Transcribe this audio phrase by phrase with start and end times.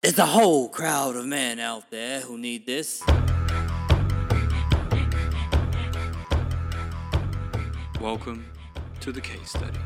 [0.00, 3.02] There's a whole crowd of men out there who need this.
[8.00, 8.46] Welcome
[9.00, 9.76] to the case study.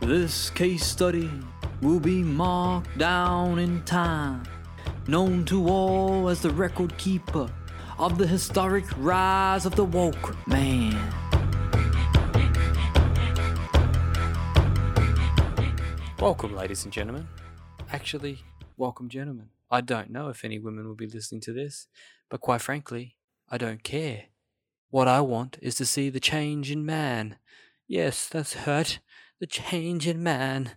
[0.00, 1.28] This case study
[1.82, 4.44] will be marked down in time,
[5.08, 7.50] known to all as the record keeper
[7.98, 11.27] of the historic rise of the woke man.
[16.20, 17.28] Welcome, ladies and gentlemen.
[17.92, 18.40] Actually,
[18.76, 19.50] welcome, gentlemen.
[19.70, 21.86] I don't know if any women will be listening to this,
[22.28, 23.14] but quite frankly,
[23.48, 24.24] I don't care.
[24.90, 27.36] What I want is to see the change in man.
[27.86, 28.98] Yes, that's hurt.
[29.38, 30.72] the change in man.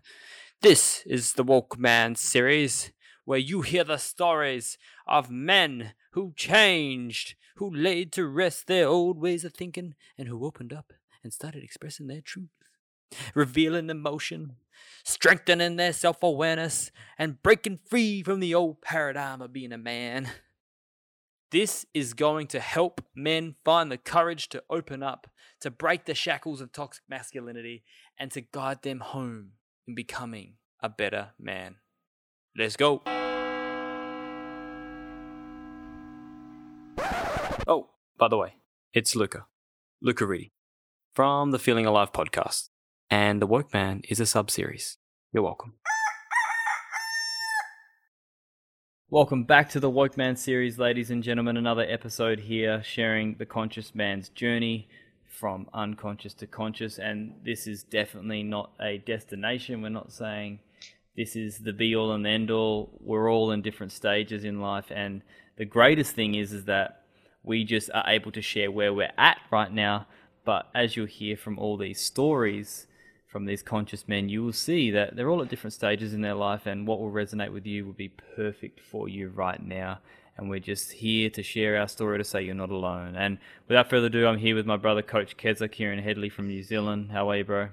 [0.62, 2.92] This is the Woke Man series,
[3.26, 4.78] where you hear the stories
[5.08, 10.46] of men who changed, who laid to rest their old ways of thinking, and who
[10.46, 12.52] opened up and started expressing their truth,
[13.34, 14.58] revealing emotion,
[15.04, 20.30] strengthening their self awareness, and breaking free from the old paradigm of being a man.
[21.52, 25.28] This is going to help men find the courage to open up,
[25.60, 27.84] to break the shackles of toxic masculinity,
[28.18, 29.52] and to guide them home
[29.86, 31.76] in becoming a better man.
[32.58, 33.02] Let's go.
[37.68, 38.56] Oh, by the way,
[38.94, 39.46] it's Luka.
[40.02, 40.52] Luka Reedy
[41.14, 42.70] from the Feeling Alive podcast.
[43.14, 44.98] And The Woke Man is a sub series.
[45.34, 45.74] You're welcome.
[49.10, 51.58] Welcome back to the Woke Man series, ladies and gentlemen.
[51.58, 54.88] Another episode here sharing the conscious man's journey
[55.26, 57.00] from unconscious to conscious.
[57.00, 59.82] And this is definitely not a destination.
[59.82, 60.60] We're not saying
[61.18, 62.98] this is the be all and end all.
[63.02, 64.90] We're all in different stages in life.
[64.90, 65.22] And
[65.58, 67.04] the greatest thing is, is that
[67.44, 70.08] we just are able to share where we're at right now.
[70.46, 72.88] But as you'll hear from all these stories,
[73.32, 76.34] from these conscious men, you will see that they're all at different stages in their
[76.36, 80.00] life, and what will resonate with you will be perfect for you right now.
[80.38, 83.16] And we're just here to share our story to say you're not alone.
[83.16, 83.38] And
[83.68, 87.10] without further ado, I'm here with my brother, Coach Kezza Kieran Hedley from New Zealand.
[87.12, 87.70] How are you, bro?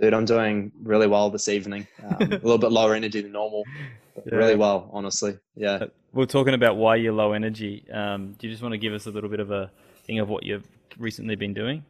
[0.00, 1.86] Dude, I'm doing really well this evening.
[2.02, 3.64] Um, a little bit lower energy than normal,
[4.16, 4.34] Yeah.
[4.36, 5.36] really well, honestly.
[5.56, 5.84] Yeah.
[6.12, 7.84] We're talking about why you're low energy.
[7.92, 9.70] Um, do you just want to give us a little bit of a
[10.06, 10.66] thing of what you've
[10.98, 11.84] recently been doing?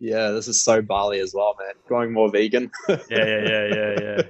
[0.00, 1.74] Yeah, this is so Bali as well, man.
[1.88, 2.70] Going more vegan.
[2.88, 4.22] Yeah, yeah, yeah, yeah,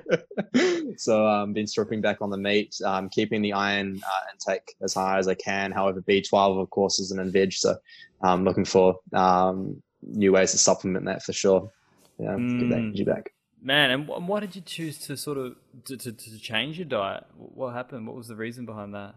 [0.57, 0.81] yeah.
[0.97, 4.95] so um, been stripping back on the meat, um, keeping the iron uh, intake as
[4.95, 5.71] high as I can.
[5.71, 7.53] However, B12, of course, is an in veg.
[7.53, 7.77] So
[8.23, 11.71] I'm looking for um, new ways to supplement that for sure.
[12.19, 12.89] Yeah, get that Mm.
[12.89, 13.31] energy back.
[13.61, 17.25] Man, and why did you choose to sort of to, to, to change your diet?
[17.37, 18.07] What happened?
[18.07, 19.15] What was the reason behind that?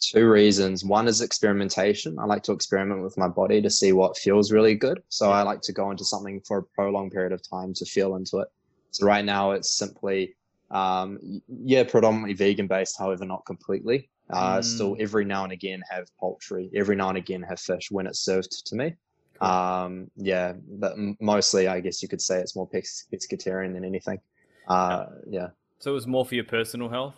[0.00, 0.84] Two reasons.
[0.84, 2.18] One is experimentation.
[2.18, 5.02] I like to experiment with my body to see what feels really good.
[5.10, 8.16] So I like to go into something for a prolonged period of time to feel
[8.16, 8.48] into it.
[8.92, 10.34] So right now it's simply,
[10.70, 11.18] um,
[11.48, 14.08] yeah, predominantly vegan based, however, not completely.
[14.30, 15.00] Uh, Still, Mm.
[15.02, 16.70] every now and again have poultry.
[16.74, 18.94] Every now and again have fish when it's served to me.
[19.40, 24.18] Um, yeah, but m- mostly, I guess you could say it's more pescatarian than anything.
[24.68, 25.48] Uh, yeah.
[25.78, 27.16] So it was more for your personal health.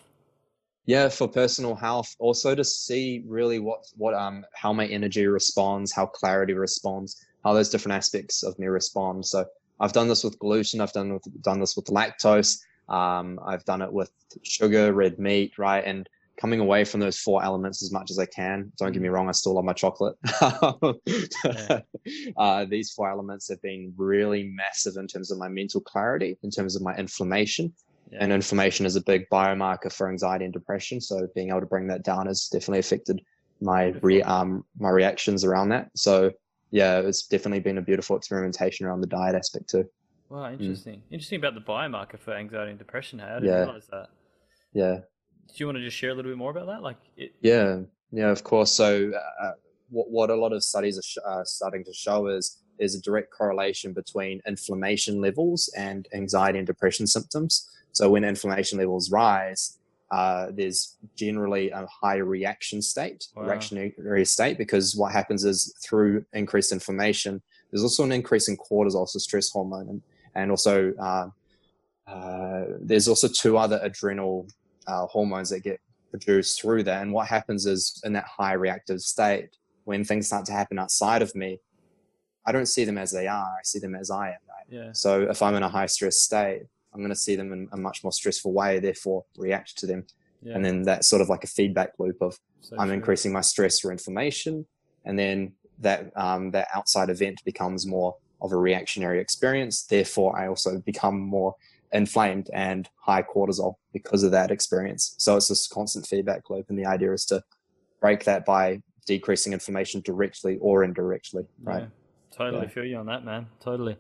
[0.87, 5.93] Yeah, for personal health, also to see really what what um how my energy responds,
[5.93, 9.25] how clarity responds, how those different aspects of me respond.
[9.25, 9.45] So
[9.79, 13.83] I've done this with gluten, I've done with done this with lactose, um, I've done
[13.83, 14.11] it with
[14.43, 18.27] sugar, red meat, right, and coming away from those four elements as much as I
[18.27, 18.73] can.
[18.79, 20.17] Don't get me wrong, I still love my chocolate.
[22.37, 26.51] uh, these four elements have been really massive in terms of my mental clarity, in
[26.51, 27.73] terms of my inflammation,
[28.19, 31.01] and inflammation is a big biomarker for anxiety and depression.
[31.01, 33.23] So being able to bring that down has definitely affected
[33.61, 35.91] my re, um my reactions around that.
[35.97, 36.33] So
[36.71, 39.85] yeah, it's definitely been a beautiful experimentation around the diet aspect too.
[40.29, 41.03] Wow, interesting.
[41.11, 43.19] Interesting about the biomarker for anxiety and depression.
[43.19, 43.59] How did Yeah.
[43.59, 44.09] you realize that?
[44.73, 44.95] Yeah,
[45.49, 46.83] Do you want to just share a little bit more about that?
[46.83, 47.81] Like, it, yeah,
[48.11, 48.31] yeah.
[48.31, 48.73] Of course.
[48.73, 49.13] So
[49.43, 49.53] uh,
[49.91, 53.03] what what a lot of studies are sh- uh, starting to show is there's a
[53.03, 57.69] direct correlation between inflammation levels and anxiety and depression symptoms.
[57.93, 59.79] So when inflammation levels rise,
[60.11, 63.45] uh, there's generally a high reaction state, Wow.
[63.45, 67.41] reactionary state, because what happens is through increased inflammation,
[67.71, 70.03] there's also an increase in cortisol, so stress hormone, and,
[70.35, 71.29] and also uh,
[72.07, 74.47] uh, there's also two other adrenal
[74.87, 75.81] uh, hormones that get
[76.11, 77.01] produced through that.
[77.03, 81.23] And what happens is in that high reactive state, when things start to happen outside
[81.23, 81.59] of me,
[82.45, 83.47] I don't see them as they are.
[83.47, 84.39] I see them as I am.
[84.49, 84.67] Right?
[84.69, 84.93] yeah.
[84.93, 87.77] So if I'm in a high stress state, I'm going to see them in a
[87.77, 90.05] much more stressful way, therefore react to them.
[90.43, 90.55] Yeah.
[90.55, 92.95] And then that's sort of like a feedback loop of so I'm true.
[92.97, 94.67] increasing my stress or inflammation,
[95.05, 99.85] and then that um, that outside event becomes more of a reactionary experience.
[99.85, 101.55] Therefore, I also become more
[101.93, 105.15] inflamed and high cortisol because of that experience.
[105.19, 107.43] So it's this constant feedback loop, and the idea is to
[108.01, 111.83] break that by decreasing inflammation directly or indirectly, right?
[111.83, 111.87] Yeah,
[112.37, 112.69] totally Yeah.
[112.71, 113.47] feel you on that, man.
[113.61, 113.97] Totally.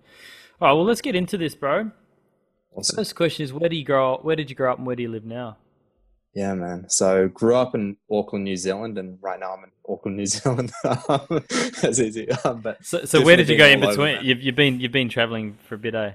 [0.60, 1.90] All right, well, let's get into this, bro.
[2.74, 2.96] Awesome.
[2.96, 4.24] First question is, where do you grow up?
[4.24, 5.56] Where did you grow up, and where do you live now?
[6.34, 6.86] Yeah, man.
[6.88, 10.72] So grew up in Auckland, New Zealand, and right now I'm in Auckland, New Zealand.
[10.84, 12.30] That's easy.
[12.44, 14.24] Um, but So, so where did you go in all over, between?
[14.24, 16.12] You've, you've been you've been traveling for a bit, eh?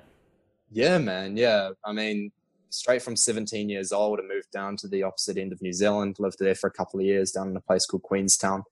[0.71, 1.38] yeah, man.
[1.38, 1.69] Yeah.
[1.86, 2.31] I mean,
[2.71, 6.15] straight from 17 years old, I moved down to the opposite end of New Zealand,
[6.19, 8.63] lived there for a couple of years down in a place called Queenstown.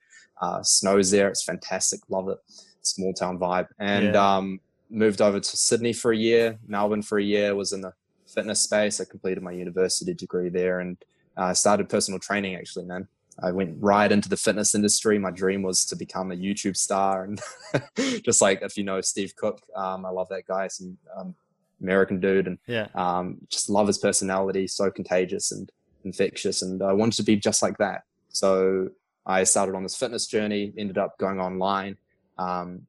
[0.41, 1.29] Uh, snows there.
[1.29, 2.01] It's fantastic.
[2.09, 2.37] Love it.
[2.81, 3.67] Small town vibe.
[3.79, 4.35] And Yeah.
[4.37, 4.59] um,
[4.89, 7.93] moved over to Sydney for a year, Melbourne for a year, was in the
[8.27, 8.99] fitness space.
[9.01, 10.97] I completed my university degree there and
[11.37, 13.07] uh, started personal training actually, man.
[13.43, 15.19] I went right into the fitness industry.
[15.19, 17.25] My dream was to become a YouTube star.
[17.25, 17.41] And
[18.23, 20.67] just like if you know Steve Cook, um, I love that guy.
[20.69, 21.35] Some um,
[21.81, 22.47] American dude.
[22.47, 22.87] And Yeah.
[22.95, 25.69] um, just love his personality, so contagious and
[26.05, 28.03] infectious, and I wanted to be just like that.
[28.29, 28.89] So
[29.25, 31.97] I started on this fitness journey, ended up going online.
[32.37, 32.87] Um,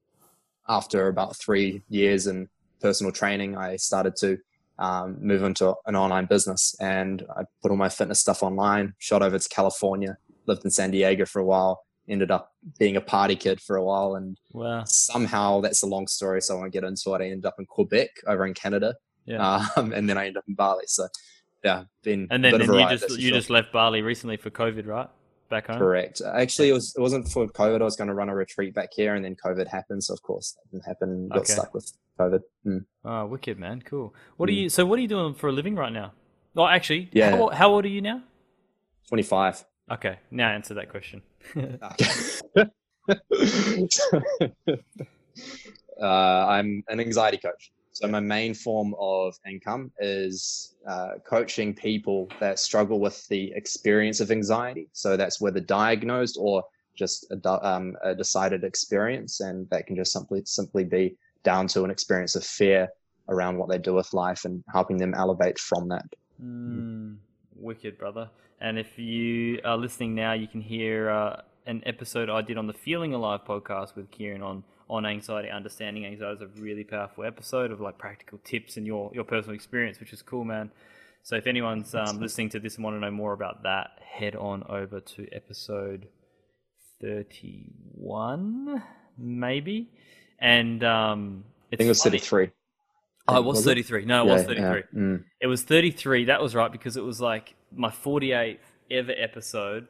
[0.68, 2.48] after about three years in
[2.80, 4.38] personal training, I started to
[4.78, 8.94] um, move into an online business, and I put all my fitness stuff online.
[8.98, 10.16] Shot over to California,
[10.46, 13.84] lived in San Diego for a while, ended up being a party kid for a
[13.84, 14.84] while, and Wow.
[14.84, 17.22] somehow that's a long story, so I won't get into it.
[17.22, 19.66] I ended up in Quebec over in Canada, Yeah.
[19.76, 20.84] um, and then I ended up in Bali.
[20.86, 21.08] So,
[21.64, 23.38] yeah, been and a then, then you just you sure.
[23.38, 25.08] just left Bali recently for COVID, right?
[25.48, 25.78] Back home.
[25.78, 26.20] correct.
[26.34, 27.80] Actually, it was it wasn't for COVID.
[27.80, 30.02] I was going to run a retreat back here, and then COVID happened.
[30.02, 31.28] So of course that didn't happen.
[31.28, 31.52] Got Okay.
[31.52, 32.40] stuck with COVID.
[32.66, 32.84] Mm.
[33.04, 33.82] Oh, wicked, man.
[33.82, 34.12] Cool.
[34.38, 34.56] What are Mm.
[34.62, 34.68] you?
[34.68, 36.12] So, what are you doing for a living right now?
[36.56, 37.30] Oh, actually, Yeah.
[37.36, 38.22] How, how old are you now?
[39.08, 39.64] Twenty five.
[39.90, 41.22] Okay, now answer that question.
[46.00, 47.70] uh, I'm an anxiety coach.
[47.96, 54.20] So my main form of income is uh, coaching people that struggle with the experience
[54.20, 54.90] of anxiety.
[54.92, 56.62] So that's whether diagnosed or
[56.94, 61.84] just a, um, a decided experience, and that can just simply simply be down to
[61.84, 62.86] an experience of fear
[63.30, 66.04] around what they do with life and helping them elevate from that.
[66.44, 67.16] Mm,
[67.54, 68.28] wicked, brother.
[68.60, 72.66] And if you are listening now, you can hear uh, an episode I did on
[72.66, 76.36] the Feeling Alive podcast with Kieran on on anxiety, understanding anxiety.
[76.36, 80.12] is a really powerful episode of like practical tips and your your personal experience, which
[80.12, 80.70] is cool, man.
[81.22, 84.36] So if anyone's um, listening to this and want to know more about that, head
[84.36, 86.06] on over to episode
[87.00, 88.82] thirty one,
[89.18, 89.90] maybe.
[90.38, 92.50] And um, I think it was funny- 33.
[93.28, 93.70] Oh, it was Was it?
[93.70, 94.04] 33.
[94.04, 94.82] No, it was 33.
[94.94, 95.24] Mm.
[95.40, 96.26] It was 33.
[96.26, 99.88] That was right because it was like my 48th ever episode,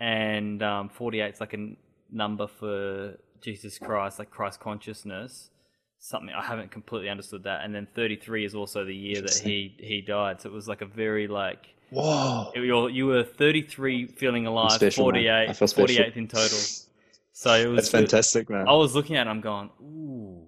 [0.00, 1.76] and um, 48 is like a
[2.12, 5.50] number for Jesus Christ, like Christ consciousness.
[5.98, 7.64] Something I haven't completely understood that.
[7.64, 10.40] And then 33 is also the year that he he died.
[10.40, 12.50] So it was like a very like Whoa.
[12.54, 15.14] you're, you were 33 feeling alive, special, man.
[15.14, 16.04] 48, I feel special.
[16.04, 16.58] 48th in total.
[17.32, 18.66] So it was That's fantastic, man.
[18.68, 20.46] I was looking at it, I'm going, ooh,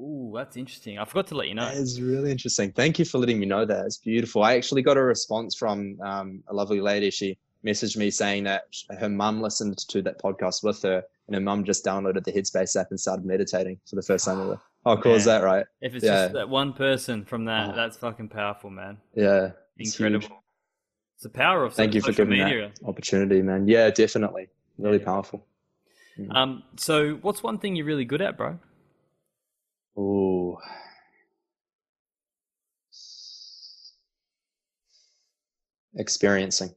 [0.00, 0.98] ooh, that's interesting.
[0.98, 1.64] I forgot to let you know.
[1.64, 2.72] That is really interesting.
[2.72, 3.86] Thank you for letting me know that.
[3.86, 4.42] It's beautiful.
[4.42, 7.10] I actually got a response from um, a lovely lady.
[7.10, 8.64] She messaged me saying that
[8.98, 12.78] her mum listened to that podcast with her, and her mum just downloaded the Headspace
[12.80, 14.60] app and started meditating for the first time ever.
[14.84, 15.66] How cool is that, right?
[15.80, 16.22] If it's Yeah.
[16.24, 17.76] just that one person from that, Oh.
[17.76, 18.98] that's fucking powerful, man.
[19.14, 19.52] Yeah.
[19.78, 20.28] it's Incredible.
[20.28, 20.38] huge.
[21.16, 22.70] It's the power of Thank you for giving media.
[22.80, 23.66] that opportunity, man.
[23.68, 24.48] Yeah, definitely.
[24.78, 25.04] Really Yeah.
[25.04, 25.46] powerful.
[26.30, 28.58] Um, so what's one thing you're really good at, bro?
[29.98, 30.58] Ooh.
[35.94, 36.74] Experiencing.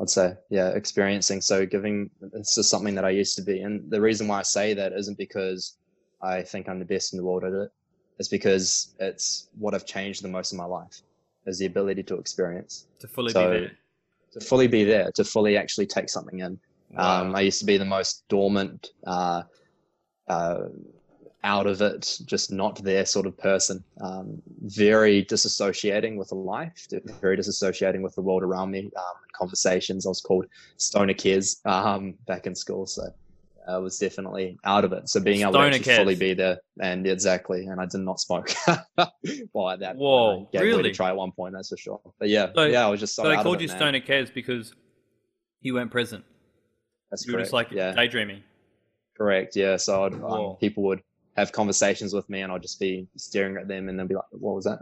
[0.00, 1.40] I'd say, yeah, experiencing.
[1.40, 3.60] So giving this is something that I used to be.
[3.60, 5.76] And the reason why I say that isn't because
[6.22, 7.70] I think I'm the best in the world at it.
[8.18, 11.00] It's because it's what I've changed the most in my life
[11.46, 12.86] is the ability to experience.
[13.00, 13.70] To fully So, be there.
[14.32, 16.58] To fully be there, to fully actually take something in.
[16.96, 19.42] Um, I used to be the most dormant, uh,
[20.28, 20.64] uh,
[21.42, 23.82] out of it, just not their sort of person.
[24.00, 26.86] Um, very disassociating with life,
[27.20, 28.90] very disassociating with the world around me.
[28.96, 33.08] Um, conversations, I was called stoner kids um, back in school, so
[33.68, 35.08] I was definitely out of it.
[35.08, 38.20] So being able to Stoner actually fully be there, and exactly, and I did not
[38.20, 38.50] smoke.
[39.52, 40.92] well, at that Whoa, I really?
[40.92, 42.00] try at one point, that's for sure.
[42.18, 43.70] But yeah, So- yeah, I was just so, so they called you it.
[43.70, 44.74] Stoner kids because
[45.60, 46.24] you weren't present.
[47.10, 47.92] That's you were just like yeah.
[47.92, 48.42] daydreaming.
[49.16, 49.56] Correct.
[49.56, 49.76] Yeah.
[49.76, 51.02] So I'd, um, people would
[51.40, 54.24] have conversations with me, and I'll just be staring at them, and they'll be like,
[54.30, 54.78] "What was that?"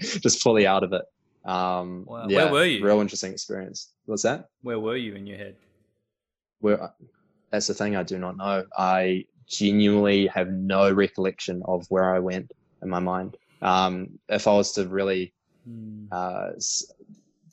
[0.22, 1.02] just fully out of it.
[1.44, 2.26] Um, Wow.
[2.28, 2.84] yeah, Where were you?
[2.84, 3.92] Real interesting experience.
[4.06, 4.48] What's that?
[4.62, 5.56] Where were you in your head?
[6.60, 6.92] Where?
[7.50, 7.96] That's the thing.
[7.96, 8.64] I do not know.
[8.76, 13.36] I genuinely have no recollection of where I went in my mind.
[13.62, 15.32] Um, if I was to really
[15.66, 16.06] Hmm.
[16.10, 16.50] uh,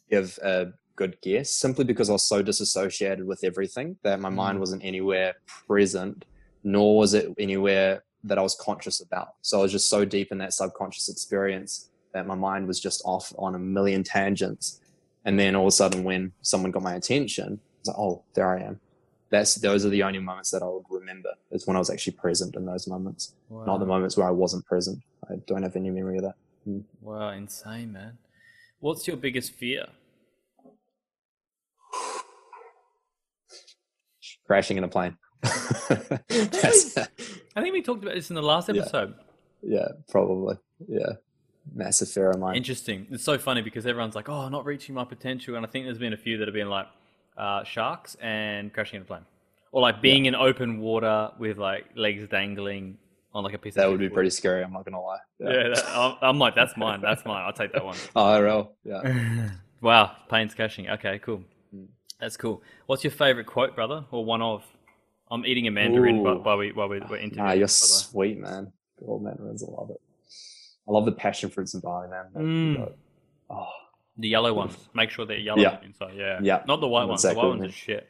[0.10, 4.58] give a good guess, simply because I was so disassociated with everything that my mind
[4.58, 4.62] Mm.
[4.62, 5.36] wasn't anywhere
[5.68, 6.26] present,
[6.64, 9.30] nor was it anywhere that I was conscious about.
[9.42, 13.02] So I was just so deep in that subconscious experience that my mind was just
[13.06, 14.82] off on a million tangents.
[15.26, 18.50] And then all of a sudden, when someone got my attention, I like, "Oh, there
[18.50, 18.80] I am."
[19.30, 21.30] That's those are the only moments that I would remember.
[21.52, 24.66] Is when I was actually present in those moments, not the moments where I wasn't
[24.66, 25.00] present.
[25.30, 26.36] I don't have any memory of that.
[26.64, 26.80] Hmm.
[27.02, 28.18] Wow, insane, man.
[28.80, 29.88] What's your biggest fear?
[34.46, 35.18] Crashing in a plane.
[36.28, 39.14] That's, I think we talked about this in the last episode.
[39.62, 40.58] yeah, probably.
[40.88, 41.14] Yeah,
[41.74, 42.56] massive mine.
[42.56, 43.08] Interesting.
[43.12, 45.86] It's so funny because everyone's like, "Oh, I'm not reaching my potential," and I think
[45.86, 46.88] there's been a few that have been like
[47.38, 49.26] uh, sharks and crashing in a plane,
[49.72, 52.98] or like being in open water with like legs dangling
[53.34, 53.74] on like a piece.
[53.74, 54.64] Of That would be pretty scary.
[54.64, 55.20] I'm not gonna lie.
[55.40, 57.02] Yeah, that, I'm, I'm like, that's mine.
[57.02, 57.44] That's mine.
[57.46, 57.96] I'll take that one.
[58.16, 58.70] IRL.
[58.84, 59.50] Yeah.
[59.82, 60.90] wow, planes crashing.
[60.90, 61.44] Okay, cool.
[61.76, 61.88] Mm.
[62.20, 62.62] That's cool.
[62.88, 64.64] What's your favorite quote, brother, or one of?
[65.30, 66.40] I'm eating a mandarin Ooh.
[66.40, 67.50] while we while we, we're interviewing.
[67.50, 68.72] Ah, you're sweet, man.
[69.06, 70.02] Old mandarins, I love it.
[70.88, 72.26] I love the passion fruits and Bali, man.
[72.36, 72.92] Mm.
[73.50, 73.68] Oh,
[74.18, 74.76] The yellow ones.
[74.94, 75.80] Make sure they're yellow Yeah.
[75.84, 76.14] inside.
[76.16, 76.40] Yeah.
[76.42, 76.64] Yeah.
[76.66, 77.22] Not the white ones.
[77.24, 78.08] The white ones are shit.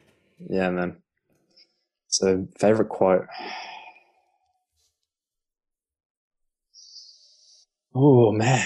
[0.48, 0.96] yeah, man.
[2.06, 3.26] So, favorite quote.
[7.94, 8.64] Oh man,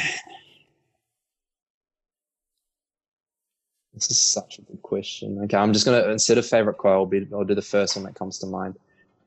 [3.95, 5.39] this is such a good question.
[5.45, 8.05] Okay, I'm just gonna instead of favorite quote, I'll be I'll do the first one
[8.05, 8.77] that comes to mind.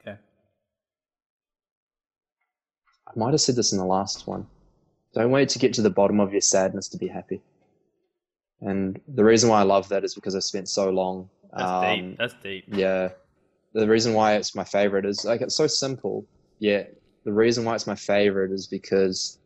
[0.02, 0.18] Okay.
[3.08, 4.48] I might have said this in the last one.
[5.14, 7.42] Don't wait to get to the bottom of your sadness to be happy.
[8.62, 11.30] And the reason why I love that is because I spent so long.
[11.54, 12.18] That's um, deep.
[12.18, 12.64] That's deep.
[12.68, 13.10] yeah.
[13.74, 16.26] The reason why it's my favorite is like it's so simple.
[16.60, 16.84] Yeah.
[17.26, 19.38] the reason why it's my favorite is because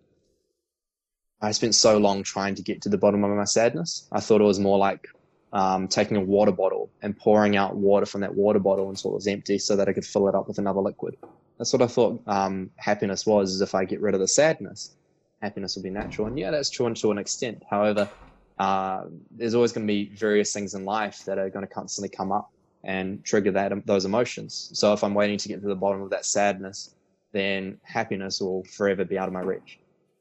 [1.41, 4.07] I spent so long trying to get to the bottom of my sadness.
[4.11, 5.07] I thought it was more like
[5.53, 9.15] um, taking a water bottle and pouring out water from that water bottle until it
[9.15, 11.15] was empty so that I could fill it up with another liquid.
[11.57, 14.95] That's what I thought um, happiness was, is if I get rid of the sadness,
[15.41, 16.27] happiness will be natural.
[16.27, 17.63] And yeah, that's true to an extent.
[17.69, 18.09] However,
[18.57, 22.09] uh, there's always going to be various things in life that are going to constantly
[22.09, 22.51] come up
[22.83, 24.71] and trigger that those emotions.
[24.73, 26.95] So if I'm waiting to get to the bottom of that sadness,
[27.31, 29.79] then happiness will forever be out of my reach.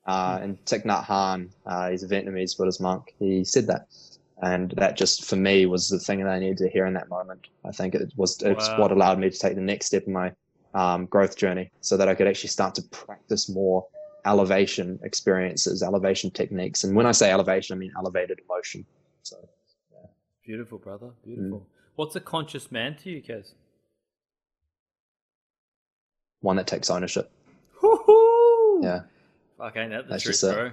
[0.09, 3.15] Uh, and Thich Nhat Hanh, uh, he's a Vietnamese Buddhist monk.
[3.19, 3.83] He said that,
[4.43, 7.11] and that just for me was the thing that I needed to hear in that
[7.11, 7.47] moment.
[7.65, 8.79] I think it was it's Wow.
[8.79, 10.33] what allowed me to take the next step in my
[10.75, 13.87] um, growth journey, so that I could actually start to practice more
[14.25, 16.85] elevation experiences, elevation techniques.
[16.85, 18.87] And when I say elevation, I mean elevated emotion.
[19.23, 19.37] So
[20.45, 21.09] Beautiful, brother.
[21.09, 21.25] Mm.
[21.27, 21.67] Beautiful.
[21.97, 23.53] What's a conscious man to you, Kez?
[26.41, 27.31] one that takes ownership.
[27.83, 28.83] Woohoo!
[28.83, 29.03] Yeah,
[29.61, 30.71] Okay, that's the That's truth, just bro.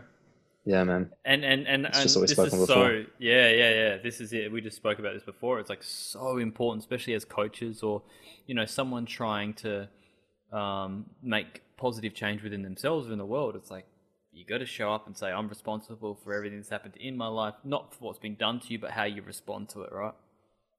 [0.66, 1.12] yeah, man.
[1.26, 3.06] And and and, It's and just this is spoken so before.
[3.20, 3.98] yeah yeah yeah.
[3.98, 4.52] This is it.
[4.52, 5.60] We just spoke about this before.
[5.60, 8.02] It's like so important, especially as coaches or
[8.48, 9.88] you know someone trying to
[10.52, 13.56] um, make positive change within themselves or in the world.
[13.56, 13.86] It's like
[14.32, 17.28] you got to show up and say I'm responsible for everything that's happened in my
[17.28, 19.92] life, not for what's been done to you, but how you respond to it.
[19.92, 20.14] Right?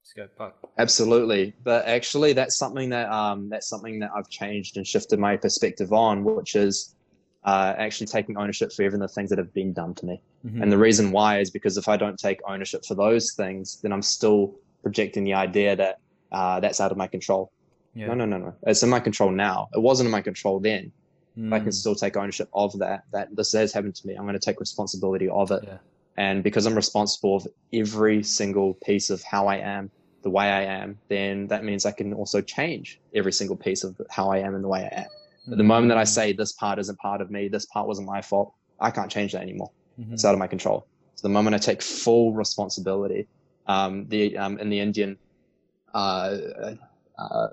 [0.01, 0.55] Let's go, fuck.
[0.79, 5.37] Absolutely, but actually, that's something that um, that's something that I've changed and shifted my
[5.37, 6.95] perspective on, which is
[7.47, 10.21] uh, actually taking ownership for even the things that have been done to me.
[10.45, 10.63] Mm-hmm.
[10.63, 13.93] And the reason why is because if I don't take ownership for those things, then
[13.93, 16.01] I'm still projecting the idea that
[16.33, 17.53] uh, that's out of my control.
[17.95, 18.09] Yeah.
[18.09, 18.55] No, no, no, no.
[18.67, 19.69] It's in my control now.
[19.75, 20.93] It wasn't in my control then.
[21.39, 21.75] But I can Mm.
[21.75, 23.05] still take ownership of that.
[23.13, 24.15] That this has happened to me.
[24.15, 25.63] I'm going to take responsibility of it.
[25.65, 25.79] Yeah.
[26.17, 29.91] And because I'm responsible of every single piece of how I am,
[30.23, 34.01] the way I am, then that means I can also change every single piece of
[34.11, 35.09] how I am and the way I am.
[35.47, 38.09] But the moment that I say this part isn't part of me, this part wasn't
[38.09, 39.71] my fault, I can't change that anymore.
[39.99, 40.13] Mhm.
[40.13, 40.87] It's out of my control.
[41.15, 43.27] So the moment I take full responsibility,
[43.67, 45.19] um, the um, in the Indian,
[45.95, 46.37] uh,
[47.19, 47.49] uh,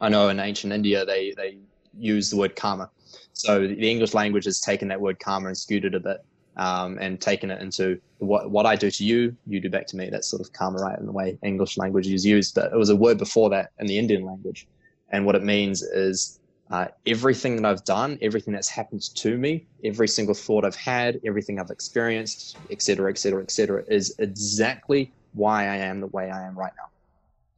[0.00, 1.58] I know in ancient India they they
[1.96, 2.90] use the word karma.
[3.32, 6.18] So the English language has taken that word karma and skewed it a bit,
[6.56, 9.96] um, and taken it into what what I do to you, you do back to
[9.96, 10.10] me.
[10.10, 10.98] That's sort of karma, right?
[10.98, 13.86] In the way English language is used, but it was a word before that in
[13.86, 14.66] the Indian language,
[15.14, 16.40] and what it means is
[16.72, 21.20] uh, everything that I've done, everything that's happened to me, every single thought I've had,
[21.24, 26.08] everything I've experienced, et cetera, et cetera, et cetera, is exactly why I am the
[26.08, 26.88] way I am right now.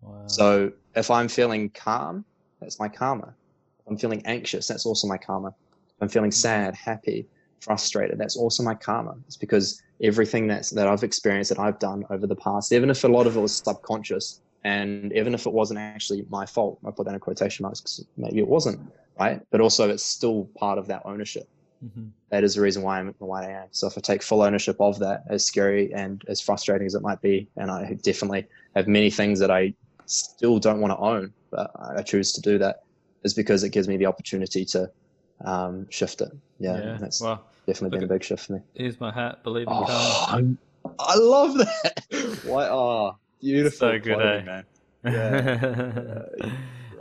[0.02, 0.26] Wow.
[0.26, 2.26] So if I'm feeling calm,
[2.60, 3.34] that's my karma.
[3.80, 5.48] If I'm feeling anxious, that's also my karma.
[5.48, 7.26] If I'm feeling sad, happy,
[7.60, 9.14] frustrated, that's also my karma.
[9.26, 13.02] It's because everything that's that I've experienced that I've done over the past, even if
[13.04, 16.90] a lot of it was subconscious And even if it wasn't actually my fault, I
[16.90, 18.80] put that in quotation marks because maybe it wasn't,
[19.16, 19.40] right?
[19.52, 21.44] But also, it's still part of that ownership.
[21.84, 22.10] Mhm.
[22.32, 23.68] That is the reason why I'm the way I am.
[23.70, 27.02] So if I take full ownership of that, as scary and as frustrating as it
[27.02, 28.44] might be, and I definitely
[28.74, 29.72] have many things that I
[30.06, 32.78] still don't want to own, but I choose to do that,
[33.22, 34.90] is because it gives me the opportunity to
[35.44, 36.32] um, shift it.
[36.58, 36.98] Yeah, Yeah.
[37.00, 38.60] that's Well, definitely look been a big shift for me.
[38.74, 39.44] here's my hat.
[39.44, 40.56] Believe in Oh,
[40.98, 42.02] I love that.
[42.42, 42.68] Why?
[42.68, 43.78] Oh, beautiful.
[43.78, 44.62] So good, clothing, eh?
[44.62, 44.64] man.
[45.04, 46.22] Yeah.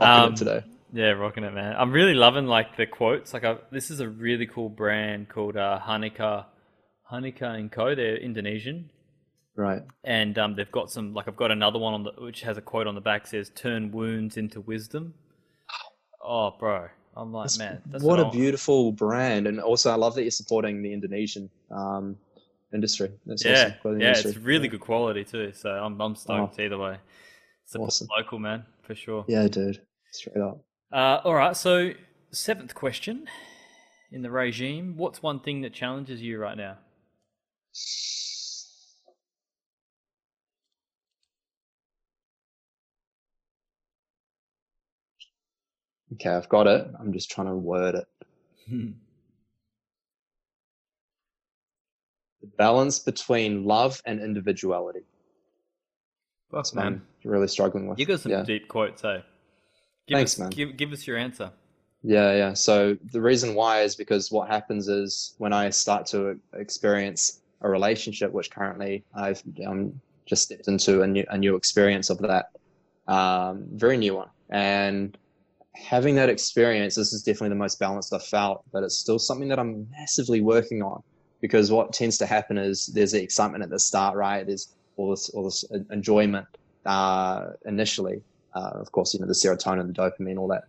[0.00, 0.62] Um, today.
[0.92, 1.74] Yeah, rocking it, man.
[1.76, 3.34] I'm really loving like the quotes.
[3.34, 6.44] Like, I, this is a really cool brand called uh, Hanika,
[7.10, 7.94] Hanika and Co.
[7.94, 8.90] They're Indonesian,
[9.56, 9.82] Right.
[10.04, 11.14] and um, they've got some.
[11.14, 13.50] Like, I've got another one on the which has a quote on the back says
[13.54, 15.14] "Turn wounds into wisdom."
[16.22, 18.34] Oh, bro, I'm like, That's- man, that's what I a want.
[18.36, 22.16] beautiful brand, and also I love that you're supporting the Indonesian um,
[22.72, 23.12] industry.
[23.26, 23.74] That's Yeah, awesome.
[23.82, 24.30] clothing yeah, industry.
[24.32, 25.52] it's really good quality too.
[25.52, 26.62] So I'm I'm stoked Oh.
[26.62, 26.98] either way.
[27.66, 28.08] Support Awesome.
[28.16, 29.24] local, man, for sure.
[29.28, 29.80] Yeah, dude.
[30.12, 30.64] Straight up.
[30.92, 31.92] Uh, all right, so
[32.30, 33.28] seventh question
[34.12, 36.78] in the regime: What's one thing that challenges you right now?
[46.14, 46.86] Okay, I've got it.
[46.98, 48.96] I'm just trying to word it.
[52.46, 55.00] The balance between love and individuality.
[56.50, 56.86] Fuck, man.
[56.86, 57.98] I'm really struggling with.
[57.98, 58.44] You got some yeah.
[58.44, 59.20] deep quotes, eh?
[60.06, 60.50] Give Thanks, us, man.
[60.50, 61.50] Give, give us your answer.
[62.02, 62.54] Yeah, yeah.
[62.54, 67.68] So the reason why is because what happens is when I start to experience a
[67.68, 72.50] relationship, which currently I've um, just stepped into a new a new experience of that,
[73.08, 75.18] um, very new one, and
[75.74, 79.48] having that experience, this is definitely the most balanced I've felt, but it's still something
[79.48, 81.02] that I'm massively working on
[81.46, 84.44] because what tends to happen is there's the excitement at the start, right?
[84.44, 86.44] There's all this all this enjoyment
[86.84, 88.20] uh, initially.
[88.56, 90.64] Uh, of course, you know the serotonin, the dopamine, all that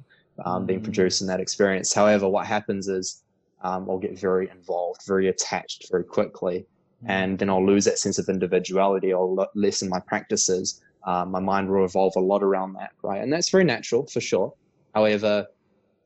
[0.45, 0.83] um, being Mm.
[0.89, 1.91] produced in that experience.
[2.01, 3.23] However, what happens is
[3.63, 6.67] um, I'll get very involved, very attached very quickly,
[7.07, 9.09] and then I'll lose that sense of individuality.
[9.13, 10.79] I'll le- lessen my practices.
[11.11, 13.21] Um, my mind will revolve a lot around that, right?
[13.23, 14.53] And that's very natural for sure.
[14.93, 15.33] However,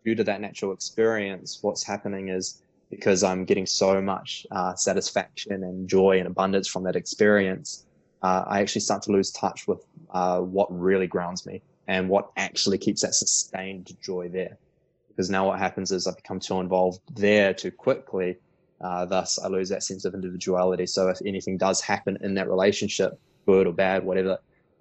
[0.06, 5.64] due to that natural experience, what's happening is because I'm getting so much uh, satisfaction
[5.64, 7.86] and joy and abundance from that experience,
[8.22, 9.80] uh, I actually start to lose touch with
[10.14, 14.60] uh, what really grounds me and what actually keeps that sustained joy there.
[15.08, 18.38] Because now what happens is I become too involved there too quickly.
[18.84, 20.86] Uh, thus, I lose that sense of individuality.
[20.86, 23.14] So if anything does happen in that relationship,
[23.48, 24.38] good or bad, whatever,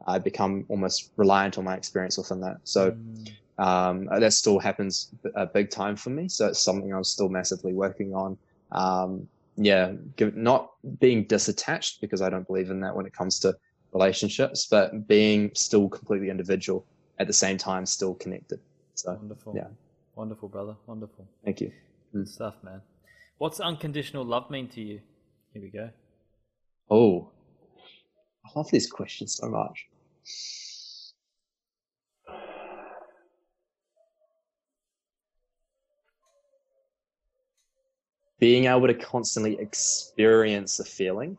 [0.07, 2.57] I become almost reliant on my experience within that.
[2.65, 3.37] So Mm.
[3.61, 6.29] Um, that still happens a big time for me.
[6.29, 8.39] So it's something I'm still massively working on.
[8.73, 13.39] Um, yeah, give, not being disattached because I don't believe in that when it comes
[13.41, 13.55] to
[13.93, 16.87] relationships, but being still completely individual
[17.19, 18.61] at the same time, still connected.
[18.95, 19.55] So Wonderful.
[19.55, 19.69] yeah.
[20.15, 20.77] Wonderful, brother.
[20.87, 21.29] Wonderful.
[21.45, 21.71] thank you.
[22.15, 22.81] Good stuff, man.
[23.37, 25.01] What's unconditional love mean to you?
[25.53, 25.91] Here we go.
[26.89, 27.31] Oh,
[28.47, 29.87] I love these questions so much.
[38.41, 41.37] Being able to constantly experience the feeling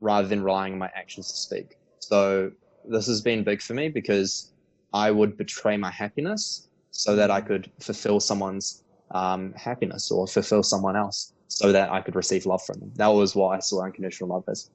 [0.00, 1.78] rather than relying on my actions to speak.
[1.98, 2.52] So,
[2.88, 4.52] this has been big for me because
[4.92, 10.62] I would betray my happiness so that I could fulfill someone's um, happiness or fulfill
[10.62, 12.92] someone else so that I could receive love from them.
[12.96, 14.70] That was what I saw unconditional love as.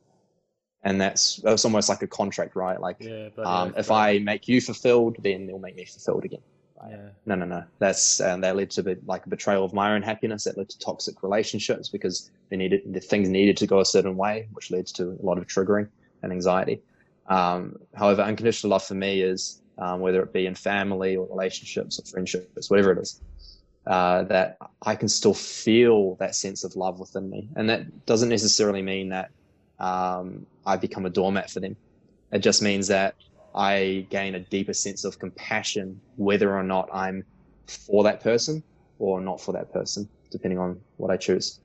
[0.83, 2.79] And that's, that's almost like a contract, right?
[2.79, 3.91] Like, Yeah, um, if.
[3.91, 6.41] I make you fulfilled, then they'll make me fulfilled again.
[6.89, 7.09] Yeah.
[7.25, 7.63] No, no, no.
[7.79, 10.45] That's um, that led to be, like a betrayal of my own happiness.
[10.45, 14.17] That led to toxic relationships because they needed the things needed to go a certain
[14.17, 15.89] way, which leads to a lot of triggering
[16.23, 16.81] and anxiety.
[17.27, 21.99] Um, however, unconditional love for me is um, whether it be in family or relationships
[21.99, 23.21] or friendships, whatever it is,
[23.87, 28.29] uh, that I can still feel that sense of love within me, and that doesn't
[28.29, 29.29] necessarily mean that
[29.79, 31.75] um, I become a doormat for them.
[32.31, 33.15] It just means that
[33.55, 37.25] I gain a deeper sense of compassion, whether or not I'm
[37.67, 38.63] for that person
[38.99, 41.59] or not for that person, depending on what I choose.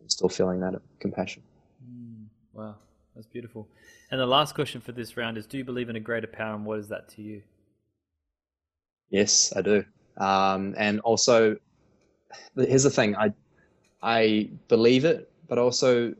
[0.00, 1.42] I'm still feeling that compassion.
[1.82, 2.74] Mm, wow,
[3.14, 3.68] that's beautiful.
[4.10, 6.54] And the last question for this round is: Do you believe in a greater power,
[6.54, 7.42] and what is that to you?
[9.10, 9.84] Yes, I do.
[10.18, 11.56] Um, and also,
[12.56, 13.32] here's the thing: I
[14.02, 16.14] I believe it, but also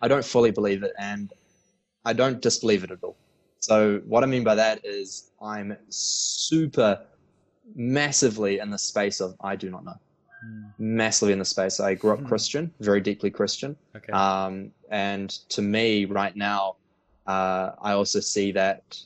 [0.00, 1.32] I don't fully believe it, and
[2.04, 3.16] I don't disbelieve it at all.
[3.62, 7.00] So what I mean by that is I'm super
[7.76, 9.94] massively in the space of I do not know.
[10.78, 11.78] Massively in the space.
[11.78, 12.26] I grew up Hmm.
[12.26, 13.76] Christian, very deeply Christian.
[13.94, 14.12] Okay.
[14.12, 16.74] Um, and to me, right now,
[17.28, 18.98] uh, I also see that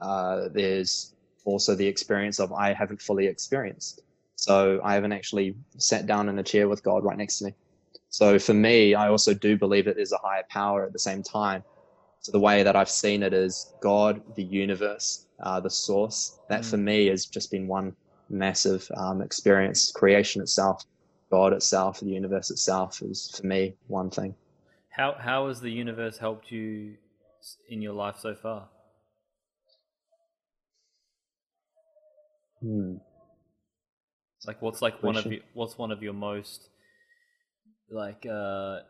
[0.00, 1.12] uh, there's
[1.44, 4.00] also the experience of I haven't fully experienced.
[4.36, 7.54] So I haven't actually sat down in a chair with God right next to me.
[8.08, 11.22] So for me, I also do believe that there's a higher power at the same
[11.22, 11.62] time.
[12.24, 16.40] So the way that I've seen it is God, the universe, uh, the source.
[16.48, 16.70] That Mm.
[16.70, 17.94] for me has just been one
[18.30, 19.92] massive um, experience.
[19.92, 20.86] Creation itself,
[21.30, 24.34] God itself, the universe itself is for me one thing.
[24.88, 26.96] How how has the universe helped you
[27.68, 28.70] in your life so far?
[32.62, 32.96] Hmm.
[34.46, 36.70] Like what's like one of your, what's one of your most
[37.90, 38.80] like uh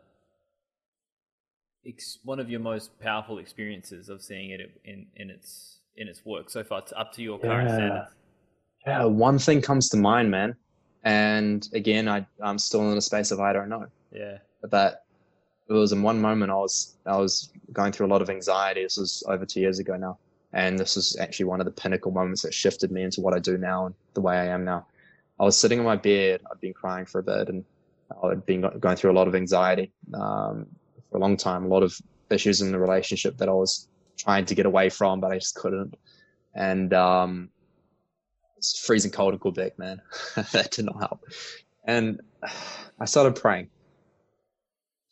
[1.85, 6.25] ex- one of your most powerful experiences of seeing it in in its in its
[6.25, 7.75] work so far to, up to your current Yeah.
[7.75, 8.11] standards.
[8.85, 10.55] Yeah, one thing comes to mind, man.
[11.03, 13.85] And again, I, I'm still in a space of I don't know.
[14.11, 14.37] Yeah.
[14.69, 15.05] But
[15.69, 18.83] it was in one moment I was I was going through a lot of anxiety.
[18.83, 20.17] This was over two years ago now,
[20.53, 23.39] and this was actually one of the pinnacle moments that shifted me into what I
[23.39, 24.85] do now and the way I am now.
[25.39, 26.41] I was sitting in my bed.
[26.51, 27.63] I'd been crying for a bit, and
[28.23, 30.67] I'd been going through a lot of anxiety um,
[31.09, 31.65] for a long time.
[31.65, 31.97] A lot of
[32.29, 33.87] issues in the relationship that I was
[34.17, 35.95] trying to get away from, but I just couldn't.
[36.53, 37.49] And um,
[38.57, 40.01] it's freezing cold in Quebec, man.
[40.53, 41.25] that did not help.
[41.85, 42.21] And
[42.99, 43.69] I started praying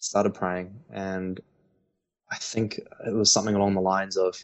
[0.04, 1.40] started praying and
[2.30, 2.78] i think
[3.08, 4.36] it was something along the lines of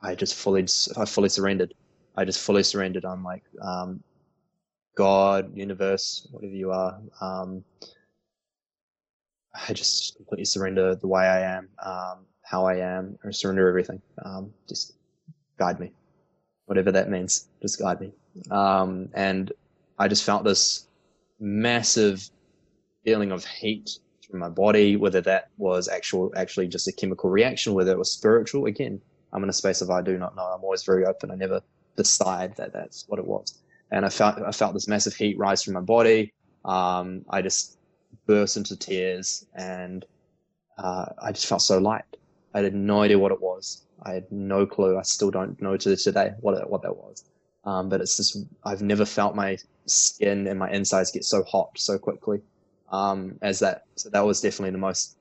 [0.00, 1.74] i just fully i fully surrendered
[2.16, 4.02] i just fully surrendered i'm like um,
[4.96, 7.62] god universe whatever you are um,
[9.68, 14.00] i just completely surrender the way i am um, how i am or surrender everything
[14.24, 14.94] um, just
[15.58, 15.92] guide me
[16.66, 18.12] whatever that means just guide me
[18.50, 19.52] um, and
[19.98, 20.86] i just felt this
[21.40, 22.30] massive
[23.04, 27.74] feeling of heat through my body, whether that was actual actually just a chemical reaction,
[27.74, 28.66] whether it was spiritual.
[28.66, 29.00] Again,
[29.32, 30.42] I'm in a space of I do not know.
[30.42, 31.30] I'm always very open.
[31.30, 31.60] I never
[31.96, 33.60] decide that that's what it was.
[33.90, 36.32] And I felt I felt this massive heat rise through my body.
[36.64, 37.78] Um, I just
[38.26, 40.04] burst into tears, and
[40.78, 42.04] uh, I just felt so light.
[42.54, 43.82] I had no idea what it was.
[44.04, 44.98] I had no clue.
[44.98, 47.24] I still don't know to today what it, what that was.
[47.64, 49.56] Um, but it's just I've never felt my
[49.86, 52.40] skin and my insides get so hot so quickly
[52.90, 53.84] um, as that.
[53.96, 55.16] So that was definitely the most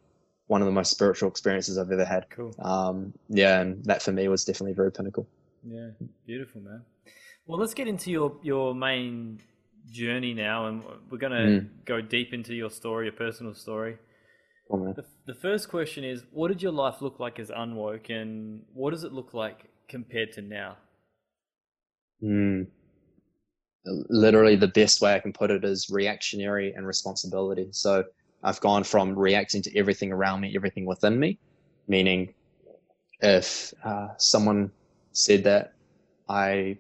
[0.48, 2.30] one of the most spiritual experiences I've ever had.
[2.30, 2.54] Cool.
[2.60, 5.28] Um, yeah, and that for me was definitely very pinnacle.
[5.64, 5.92] Yeah,
[6.26, 6.82] beautiful, man.
[7.46, 9.40] Well, let's get into your your main
[9.90, 11.70] journey now, and we're gonna Mm.
[11.86, 13.98] go deep into your story, your personal story.
[14.70, 14.94] Man.
[14.96, 18.92] The, the first question is, what did your life look like as unwoke, and what
[18.92, 20.78] does it look like compared to now?
[22.24, 22.68] Mm.
[23.86, 27.68] Literally, the best way I can put it is reactionary and responsibility.
[27.72, 28.06] So
[28.44, 31.40] I've gone from reacting to everything around me, everything within me,
[31.88, 32.34] meaning
[33.22, 34.72] if uh, someone
[35.12, 35.74] said that
[36.30, 36.78] I,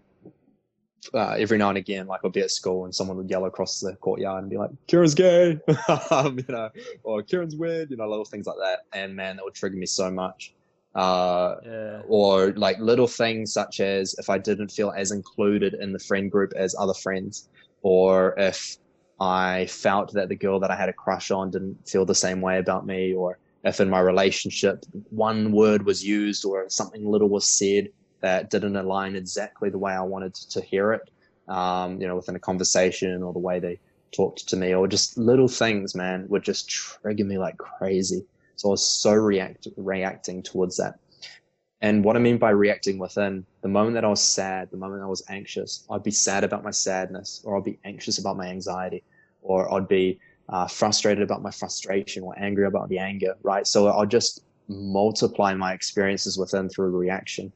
[1.13, 3.79] uh, every now and again, like I'd be at school and someone would yell across
[3.79, 5.59] the courtyard and be like, Kieran's gay,
[6.11, 6.69] um, you know,
[7.03, 8.81] or Kieran's weird, you know, little things like that.
[8.93, 10.53] And man, that would trigger me so much.
[10.93, 15.93] Uh, Yeah, or like little things such as if I didn't feel as included in
[15.93, 17.47] the friend group as other friends,
[17.81, 18.77] or if
[19.19, 22.41] I felt that the girl that I had a crush on didn't feel the same
[22.41, 27.29] way about me, or if in my relationship one word was used or something little
[27.29, 27.87] was said
[28.21, 31.10] that didn't align exactly the way I wanted to hear it,
[31.47, 33.79] um, you know, within a conversation or the way they
[34.12, 38.25] talked to me, or just little things, man, would just trigger me like crazy.
[38.55, 40.99] So I was so react reacting towards that.
[41.81, 45.01] And what I mean by reacting within, the moment that I was sad, the moment
[45.01, 48.47] I was anxious, I'd be sad about my sadness, or I'd be anxious about my
[48.47, 49.03] anxiety,
[49.41, 53.65] or I'd be uh, frustrated about my frustration, or angry about the anger, right?
[53.65, 57.51] So I'll just multiply my experiences within through reaction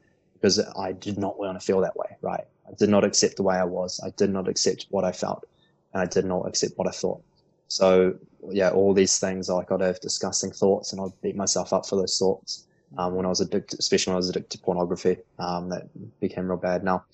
[0.46, 2.44] because I did not want to feel that way, right?
[2.68, 4.00] I did not accept the way I was.
[4.04, 5.44] I did not accept what I felt,
[5.92, 7.20] and I did not accept what I thought.
[7.66, 8.14] So
[8.50, 11.96] yeah, all these things like I'd have disgusting thoughts, and I'd beat myself up for
[11.96, 12.64] those thoughts
[12.96, 15.16] um, when I was addicted, especially when I was addicted to pornography.
[15.40, 15.88] Um, that
[16.20, 16.84] became real bad.
[16.84, 17.04] Now,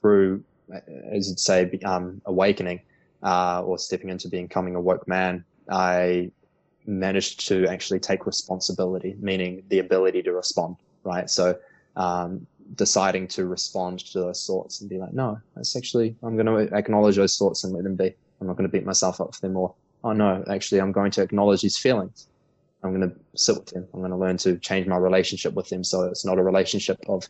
[0.00, 0.42] through,
[1.12, 2.80] as you'd say, um, awakening
[3.22, 6.30] uh, or stepping into becoming a woke man, I
[6.86, 11.28] managed to actually take responsibility, meaning the ability to respond, right?
[11.28, 11.58] So,
[11.96, 16.46] um, deciding to respond to those thoughts and be like, no, that's actually, I'm going
[16.46, 18.14] to acknowledge those thoughts and let them be.
[18.40, 21.10] I'm not going to beat myself up for them or, oh no, actually, I'm going
[21.12, 22.28] to acknowledge these feelings.
[22.82, 23.86] I'm going to sit with them.
[23.92, 25.84] I'm going to learn to change my relationship with them.
[25.84, 27.28] So it's not a relationship of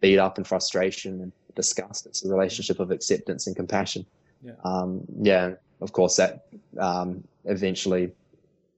[0.00, 2.06] beat up and frustration and disgust.
[2.06, 4.06] It's a relationship of acceptance and compassion.
[4.42, 4.52] Yeah.
[4.64, 5.54] Um, yeah.
[5.80, 6.46] Of course, that
[6.78, 8.12] um, eventually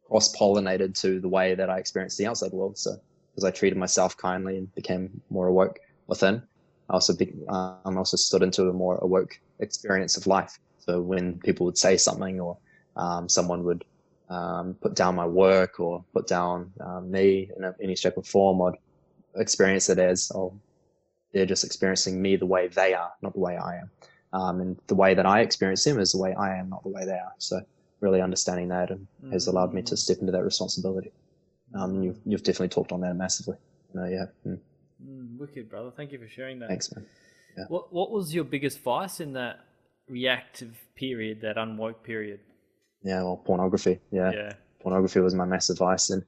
[0.08, 2.78] cross pollinated to the way that I experienced the outside world.
[2.78, 2.96] So
[3.36, 6.42] because I treated myself kindly and became more awoke within.
[6.88, 10.58] I also be, um, also stood into a more awoke experience of life.
[10.78, 12.56] So when people would say something or
[12.96, 13.84] um, someone would
[14.28, 18.22] um, put down my work or put down um, me in a, any shape or
[18.22, 18.78] form, I'd
[19.40, 20.54] experience it as, oh,
[21.32, 23.90] they're just experiencing me the way they are, not the way I am.
[24.32, 26.88] Um, and the way that I experience them is the way I am, not the
[26.88, 27.32] way they are.
[27.38, 27.60] So
[28.00, 29.98] really understanding that and has allowed me to Mm.
[29.98, 31.10] step into that responsibility.
[31.74, 33.56] Um, you've, you've definitely talked on that massively.
[33.92, 34.26] No, yeah.
[34.46, 34.58] Mm,
[35.06, 35.90] Mm, wicked, brother.
[35.96, 36.68] Thank you for sharing that.
[36.68, 37.06] thanks, man.
[37.68, 39.60] What What was your biggest vice in that
[40.08, 42.40] reactive period, that unwoke period?
[43.02, 44.00] Yeah, well, pornography.
[44.10, 44.30] Yeah.
[44.32, 44.52] Yeah.
[44.80, 46.22] pornography was my massive vice and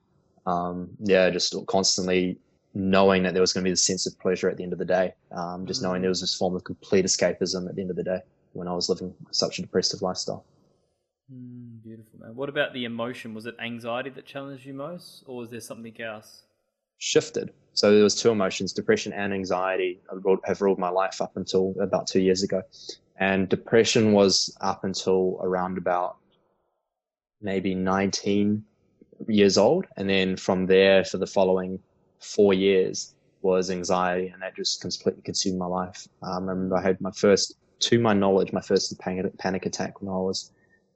[0.47, 2.39] um, yeah just constantly
[2.75, 4.79] knowing that there was going to be the sense of pleasure at the end of
[4.79, 7.91] the day um, just knowing there was this form of complete escapism at the end
[7.91, 8.21] of the day
[8.55, 10.45] when i was living such a depressive lifestyle
[11.33, 12.35] Mm, beautiful, man.
[12.35, 13.35] What about the emotion?
[13.35, 16.45] Was it anxiety that challenged you most, or was there something else?
[16.99, 17.53] Shifted.
[17.73, 20.01] So there was two emotions depression and anxiety
[20.45, 22.63] have ruled my life up until about two years ago.
[23.17, 26.17] And depression was up until around about
[27.41, 28.65] maybe 19
[29.29, 29.87] years old.
[29.97, 31.79] And then from there for the following
[32.21, 36.09] four years was anxiety and that just completely consumed my life.
[36.23, 40.01] Um, i remember i had my first to my knowledge my first panic, panic attack
[40.01, 40.51] when i was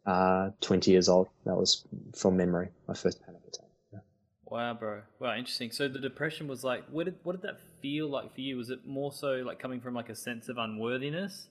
[0.05, 1.29] uh, 20 years old.
[1.45, 1.85] That was
[2.17, 3.62] from memory my first panic attack
[4.53, 5.01] Wow, bro.
[5.19, 5.71] Wow, interesting.
[5.71, 8.59] So the depression was like, what did what did that feel like for you?
[8.59, 11.49] Was it more so like coming from like a sense of unworthiness?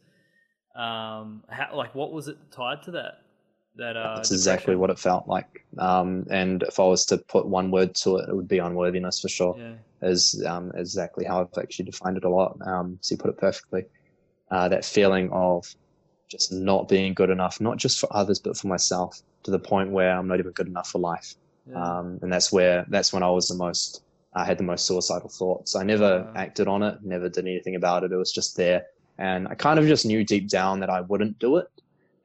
[0.75, 3.13] Um, how like what was it tied to that?
[3.75, 5.65] That uh, That's exactly what it felt like.
[5.79, 9.19] Um, and if I was to put one word to it, it would be unworthiness
[9.19, 9.55] for sure.
[9.57, 10.07] Yeah.
[10.07, 12.55] Is um, exactly how I've actually defined it a lot.
[12.63, 13.85] Um, so you put it perfectly.
[14.51, 15.65] Uh, that feeling of
[16.29, 19.89] just not being good enough, not just for others, but for myself, to the point
[19.89, 21.33] where I'm not even good enough for life.
[21.69, 21.99] Yeah.
[21.99, 24.03] Um, and that's where that's when I was the most.
[24.33, 25.75] I had the most suicidal thoughts.
[25.75, 26.33] I never Wow.
[26.35, 28.11] acted on it, never did anything about it.
[28.11, 28.85] It was just there,
[29.17, 31.67] and I kind of just knew deep down that I wouldn't do it.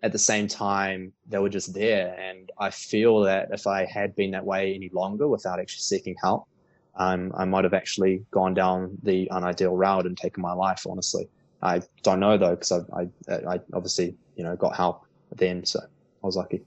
[0.03, 4.15] At the same time, they were just there, and I feel that if I had
[4.15, 6.47] been that way any longer without actually seeking help,
[6.95, 10.87] um, I might have actually gone down the unideal route and taken my life.
[10.89, 11.29] Honestly,
[11.63, 15.03] I don't know though, because I, I, I obviously you know got help
[15.35, 16.63] then, so I was lucky.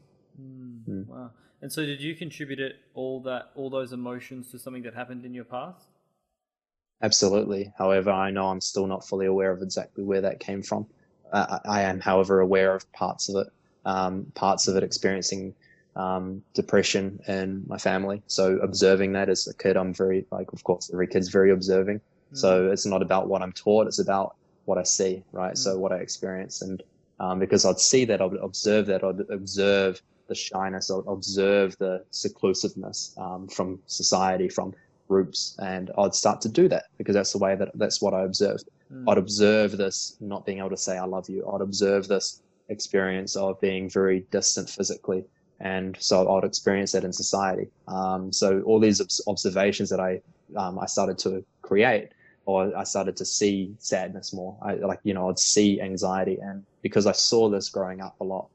[1.62, 1.64] Mm, Mm.
[1.64, 5.26] And so, did you contribute it all that all those emotions to something that happened
[5.26, 5.88] in your past?
[7.02, 7.74] Absolutely.
[7.78, 10.88] However, I know I'm still not fully aware of exactly where that came from.
[11.32, 13.54] Uh, I I am, however, aware of parts of it,
[13.86, 15.56] um, parts of it experiencing
[15.96, 18.24] um, depression in my family.
[18.28, 22.02] So observing that as a kid, I'm very, like, of course, every kid's very observing.
[22.34, 25.58] So it's not about what I'm taught, it's about what I see, right?
[25.58, 26.62] So what I experience.
[26.62, 26.84] And
[27.20, 32.06] um, because I'd see that, I'd observe that, I'd observe the shyness, I'd observe the
[32.12, 34.74] seclusiveness um, from society, from
[35.10, 38.24] groups, and I'd start to do that because that's the way that that's what I
[38.24, 38.70] observed.
[38.94, 39.12] Mm.
[39.12, 41.46] I'd observe this not being able to say I love you.
[41.52, 45.26] I'd observe this experience of being very distant physically,
[45.60, 47.68] and so I'd experience that in society.
[47.88, 50.22] Um, so all these obs- observations that I
[50.56, 52.10] um, I started to create,
[52.46, 54.56] or I started to see sadness more.
[54.62, 58.24] I like you know I'd see anxiety, and because I saw this growing up a
[58.24, 58.48] lot,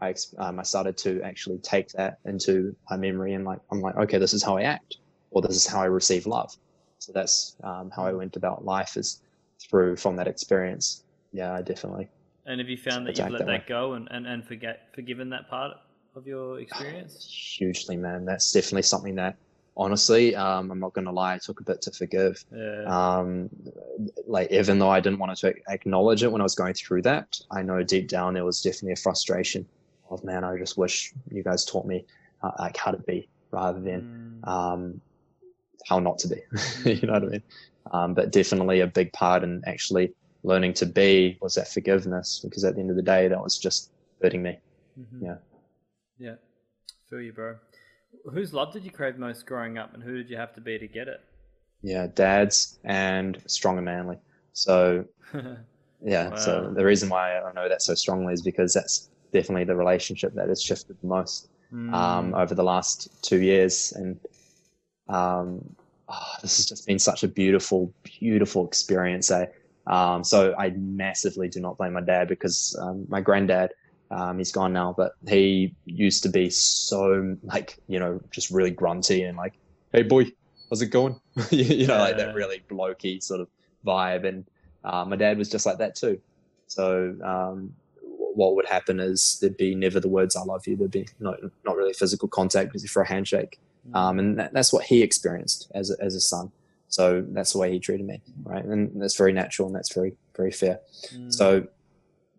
[0.00, 3.96] I um, I started to actually take that into my memory and like I'm like
[3.96, 4.98] okay this is how I act,
[5.30, 6.56] or this is how I receive love.
[6.98, 9.22] So that's um, how I went about life is
[9.60, 11.04] through from that experience.
[11.32, 12.08] Yeah, I definitely.
[12.46, 15.28] And have you found that you've let that that go and, and, and forget forgiven
[15.30, 15.76] that part
[16.16, 17.26] of your experience?
[17.58, 18.24] hugely, man.
[18.24, 19.36] That's definitely something that,
[19.76, 22.42] honestly, um, I'm not going to lie, it took a bit to forgive.
[22.50, 22.84] Yeah.
[22.84, 23.50] Um,
[24.26, 27.38] like, even though I didn't want to acknowledge it when I was going through that,
[27.50, 29.66] I know deep down there was definitely a frustration
[30.10, 32.06] of, man, I just wish you guys taught me
[32.42, 34.06] uh, like how to be rather than
[34.44, 34.48] Mm.
[34.48, 35.00] um,
[35.88, 36.40] how not to be.
[36.84, 37.42] you know what I mean?
[37.92, 42.64] Um, but definitely a big part in actually learning to be was that forgiveness because
[42.64, 43.90] at the end of the day, that was just
[44.22, 44.58] hurting me.
[44.98, 45.22] Mhm.
[45.22, 45.36] Yeah.
[46.18, 46.34] Yeah.
[47.08, 47.56] Feel you, bro.
[48.32, 50.78] Whose love did you crave most growing up, and who did you have to be
[50.78, 51.20] to get it?
[51.82, 54.16] yeah, dads and strong and manly.
[54.52, 55.04] So
[56.02, 59.76] yeah, so the reason why I know that so strongly is because that's definitely the
[59.76, 61.92] relationship that has shifted the most Mm.
[61.92, 64.18] um, over the last two years, and
[65.08, 65.60] um,
[66.08, 69.30] oh, this has just been such a beautiful, beautiful experience.
[69.30, 69.46] Eh?
[69.86, 73.72] Um, so I massively do not blame my dad because um, my granddad,
[74.10, 78.70] um, he's gone now, but he used to be so like you know just really
[78.70, 79.52] grunty and like,
[79.92, 80.24] hey boy,
[80.70, 81.20] how's it going?
[81.50, 83.48] you you know, like that really blokey sort of
[83.86, 84.26] vibe.
[84.26, 84.46] And
[84.84, 86.18] uh, my dad was just like that too.
[86.66, 87.74] So um,
[88.38, 91.40] what would happen is there'd be never the words "I love you." There'd be not
[91.64, 93.58] not really physical contact for a handshake.
[93.94, 96.52] Um, and that, that's what he experienced as a, as a son.
[96.88, 98.64] So that's the way he treated me, right?
[98.64, 100.78] And that's very natural and that's very very fair.
[101.12, 101.34] Mm.
[101.34, 101.66] So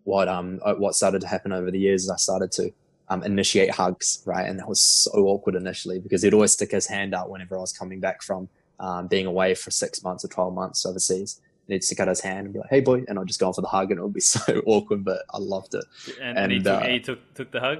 [0.04, 2.72] what um uh, what started to happen over the years is I started to
[3.10, 4.48] um, initiate hugs, right?
[4.48, 7.60] And that was so awkward initially because he'd always stick his hand out whenever I
[7.60, 11.40] was coming back from um, being away for six months or 12 months overseas.
[11.70, 13.04] And he'd stick out his hand and be like, hey, boy.
[13.06, 15.22] And I'd just go on for the hug and it would be so awkward, but
[15.32, 15.84] I loved it.
[16.20, 17.78] and, and he, took, uh, he took took the hug.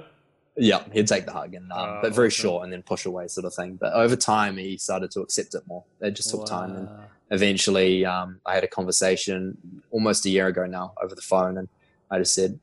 [0.55, 2.41] Yeah, he'd take the hug, and um, Oh, but very awesome.
[2.41, 3.75] short and then push away sort of thing.
[3.75, 5.83] But over time, he started to accept it more.
[5.99, 6.75] It just took time.
[6.75, 6.89] And
[7.31, 9.57] eventually um, I had a conversation
[9.91, 11.67] almost a year ago now over the phone, and
[12.09, 12.59] I just said,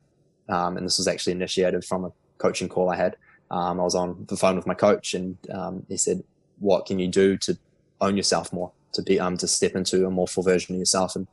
[0.47, 3.15] um, and this was actually initiated from a coaching call I had.
[3.51, 6.23] Um, I was on the phone with my coach, and um, he said,
[6.59, 7.57] "What can you do to
[8.01, 11.15] own yourself more, to be um, to step into a more full version of yourself?"
[11.15, 11.27] And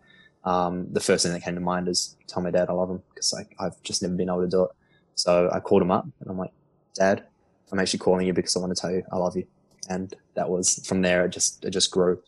[0.44, 3.02] um, the first thing that came to mind is tell my dad I love him
[3.14, 4.70] because like I've just never been able to do it.
[5.14, 6.52] So I called him up, and I'm like,
[6.94, 7.24] "Dad,
[7.72, 9.46] I'm actually calling you because I want to tell you I love you."
[9.88, 11.24] And that was from there.
[11.26, 12.22] It just it just grew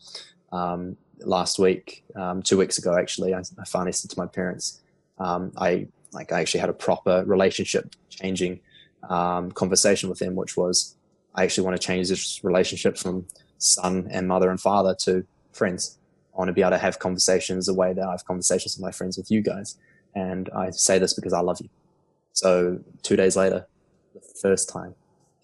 [0.51, 4.81] um, last week, um, two weeks ago, actually, I, I finally said to my parents,
[5.17, 8.61] um, I like I actually had a proper relationship changing
[9.09, 10.95] um, conversation with them, which was
[11.35, 13.25] I actually want to change this relationship from
[13.59, 15.97] son and mother and father to friends.
[16.33, 18.81] I want to be able to have conversations the way that I have conversations with
[18.81, 19.77] my friends with you guys,
[20.15, 21.69] and I say this because I love you.
[22.33, 23.67] So two days later,
[24.13, 24.95] the first time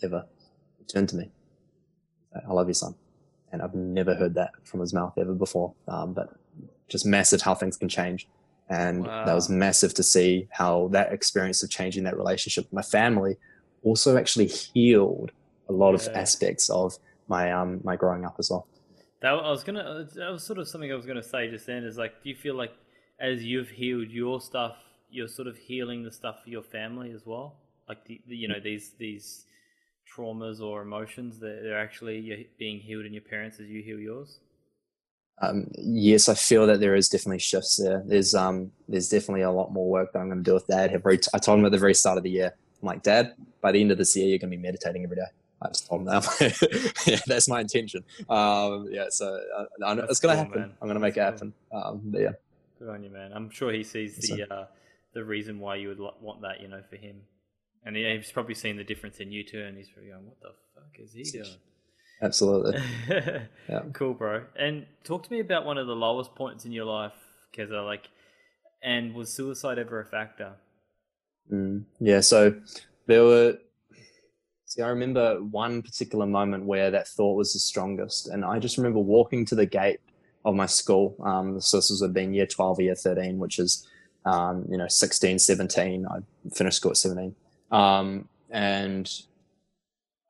[0.01, 0.25] ever,
[0.80, 1.30] he turned to me.
[2.36, 2.95] I love you, son
[3.56, 5.73] and I've never heard that from his mouth ever before.
[5.88, 6.36] Um, but
[6.89, 8.28] just massive how things can change,
[8.69, 12.82] and that was massive to see how that experience of changing that relationship with my
[12.82, 13.38] family
[13.84, 15.32] also actually healed
[15.69, 16.97] a lot of aspects of
[17.28, 18.68] my um my growing up as well.
[19.22, 20.08] That I was gonna.
[20.16, 21.84] That was sort of something I was gonna say just then.
[21.84, 22.74] Is like, do you feel like
[23.20, 24.76] as you've healed your stuff,
[25.10, 27.58] you're sort of healing the stuff for your family as well?
[27.88, 29.46] Like the, the you know these these
[30.16, 34.40] traumas or emotions that they're actually being healed in your parents as you heal yours.
[35.42, 38.04] Um, yes, I feel that there is definitely shifts there.
[38.06, 40.92] There's um there's definitely a lot more work that I'm going to do with Dad.
[41.34, 43.82] I told him at the very start of the year, I'm like, Dad, by the
[43.82, 45.24] end of this year, you're going to be meditating every day.
[45.65, 46.97] I just told him that.
[47.08, 48.04] yeah, that's my intention.
[48.30, 50.62] Um, yeah, so uh, I it's going to cool, happen.
[50.62, 50.71] man.
[50.82, 51.54] I'm going to make it That's happen.
[51.73, 52.32] Um, yeah,
[52.80, 53.32] Good on you, man.
[53.34, 54.65] I'm sure he sees the uh,
[55.13, 57.21] the reason why you would want that, you know, for him.
[57.86, 60.39] And he- he's probably seen the difference in you too, and he's probably going, "What
[60.41, 61.56] the fuck is he doing?"
[62.21, 62.80] absolutely.
[63.69, 63.82] Yeah.
[63.93, 64.43] Cool, bro.
[64.58, 67.13] And talk to me about one of the lowest points in your life,
[67.56, 67.84] Kezza.
[67.86, 68.10] Like,
[68.84, 70.54] and was suicide ever a factor?
[71.51, 72.60] Mm, yeah, so
[73.08, 73.58] there were.
[74.76, 78.76] See, I remember one particular moment where that thought was the strongest, and I just
[78.76, 80.02] remember walking to the gate
[80.44, 81.16] of my school.
[81.24, 83.88] Um, so this was been year twelve, year thirteen, which is,
[84.26, 86.06] um, you know, 16, 17.
[86.06, 86.18] I
[86.54, 87.36] finished school at seventeen,
[87.72, 89.10] um, and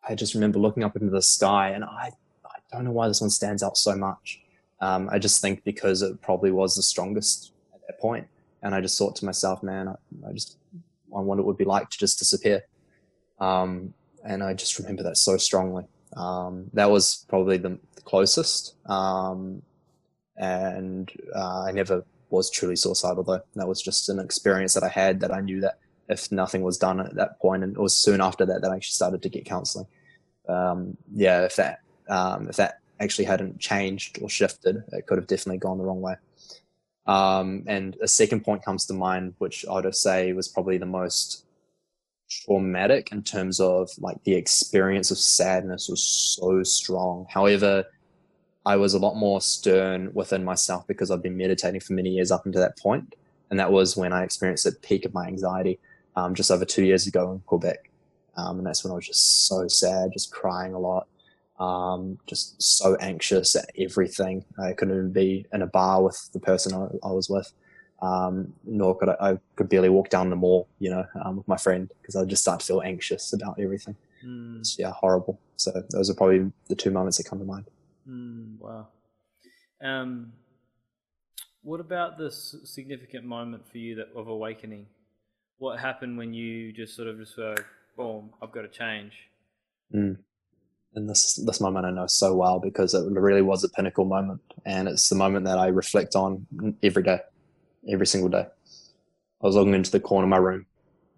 [0.08, 2.12] I just remember looking up into the sky, and I,
[2.46, 4.42] I don't know why this one stands out so much.
[4.80, 8.28] Um, I just think because it probably was the strongest at that point,
[8.62, 9.96] and I just thought to myself, man, I,
[10.30, 10.58] I just
[11.12, 12.62] on what it would be like to just disappear.
[13.40, 15.86] Um, and I just remember that so strongly.
[16.16, 18.76] Um, that was probably the closest.
[18.86, 19.62] Um,
[20.38, 23.42] and uh, I never was truly suicidal though.
[23.56, 26.78] That was just an experience that I had that I knew that if nothing was
[26.78, 29.30] done at that point, and it was soon after that that I actually started to
[29.30, 29.88] get counselling.
[30.48, 35.28] Um, yeah, if that um, if that actually hadn't changed or shifted, it could have
[35.28, 36.16] definitely gone the wrong way.
[37.08, 40.86] Um, and a second point comes to mind, which I would say was probably the
[40.86, 41.45] most
[42.30, 47.26] traumatic in terms of like the experience of sadness was so strong.
[47.30, 47.86] However,
[48.66, 52.32] I was a lot more stern within myself because I've been meditating for many years
[52.32, 53.16] up until that point,
[53.50, 55.80] and that was when I experienced the peak of my anxiety
[56.16, 57.90] um, just over two years ago in Quebec,
[58.38, 61.08] um, and that's when I was just so sad, just crying a lot
[61.60, 64.44] um, just so anxious at everything.
[64.60, 67.52] I couldn't even be in a bar with the person I, I was with,
[68.06, 71.48] um, nor could I, I could barely walk down the mall, you know, um, with
[71.48, 73.96] my friend because I'd just start to feel anxious about everything.
[74.26, 75.36] Mm, It's, yeah, horrible.
[75.58, 77.66] So those are probably the two moments that come to mind.
[78.08, 78.88] mm, wow.
[79.84, 80.34] Um,
[81.64, 84.86] what about this significant moment for you that of awakening?
[85.58, 87.56] What happened when you just sort of just were,
[87.98, 89.14] boom, I've got to change?
[89.94, 90.18] Mm.
[90.96, 94.42] And this this moment I know so well because it really was a pinnacle moment,
[94.66, 96.46] and it's the moment that I reflect on
[96.82, 97.20] every day,
[97.90, 98.48] every single day.
[99.42, 100.66] I was looking into the corner of my room.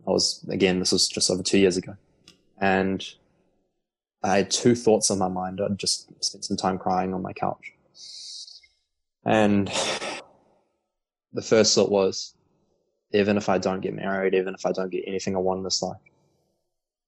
[0.07, 0.80] I was again.
[0.80, 1.95] This was just over two years ago,
[2.59, 3.05] and
[4.24, 5.61] I had two thoughts on my mind.
[5.61, 7.74] I'd just spent some time crying on my couch,
[9.26, 9.72] and
[11.34, 12.34] the first thought was,
[13.13, 15.63] even if I don't get married, even if I don't get anything I want in
[15.63, 16.01] this life,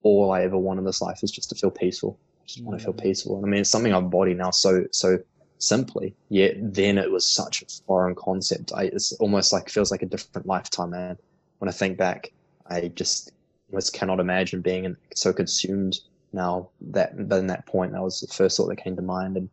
[0.03, 2.19] all I ever want in this life is just to feel peaceful.
[2.41, 3.01] I just want to feel mm.
[3.01, 3.37] peaceful.
[3.37, 5.19] And I mean, it's something I've embodied now so so
[5.59, 6.15] simply.
[6.29, 8.71] Yet then it was such a foreign concept.
[8.75, 11.17] I, it's almost like feels like a different lifetime, man.
[11.59, 12.31] When I think back,
[12.67, 13.31] I just
[13.69, 15.99] almost cannot imagine being in, so consumed
[16.33, 19.37] now that but in that point that was the first thought that came to mind
[19.37, 19.49] and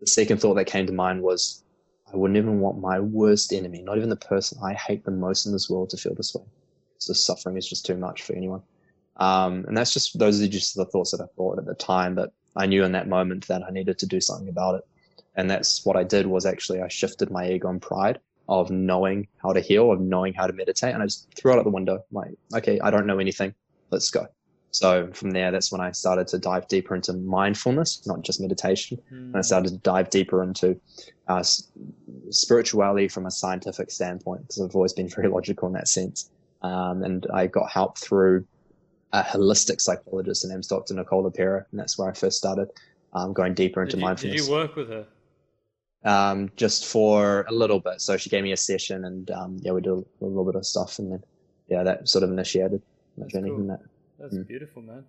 [0.00, 1.62] the second thought that came to mind was
[2.12, 5.46] i wouldn't even want my worst enemy not even the person i hate the most
[5.46, 6.44] in this world to feel this way
[6.98, 8.62] so suffering is just too much for anyone
[9.16, 12.14] um, and that's just those are just the thoughts that i thought at the time
[12.14, 14.86] but i knew in that moment that i needed to do something about it
[15.38, 18.18] and that's what i did was actually i shifted my ego and pride
[18.48, 21.58] of knowing how to heal of knowing how to meditate and i just threw it
[21.58, 23.54] out the window I'm like okay i don't know anything
[23.90, 24.26] let's go
[24.70, 28.98] so from there, that's when I started to dive deeper into mindfulness, not just meditation.
[29.12, 29.18] Mm.
[29.18, 30.78] And I started to dive deeper into
[31.26, 31.42] uh,
[32.30, 36.30] spirituality from a scientific standpoint, because I've always been very logical in that sense.
[36.62, 38.46] Um, and I got help through
[39.12, 40.94] a holistic psychologist, and name's Dr.
[40.94, 42.68] Nicola LePera, and that's where I first started
[43.14, 44.40] um, going deeper into did you, mindfulness.
[44.42, 45.06] Did you work with her?
[46.04, 48.00] Um, just for a little bit.
[48.00, 50.64] So she gave me a session, and um, yeah, we did a little bit of
[50.64, 51.22] stuff, and then
[51.68, 52.82] yeah, that sort of initiated
[53.16, 53.58] my journey cool.
[53.58, 53.80] from that.
[54.18, 54.46] That's mm.
[54.46, 55.04] beautiful, man.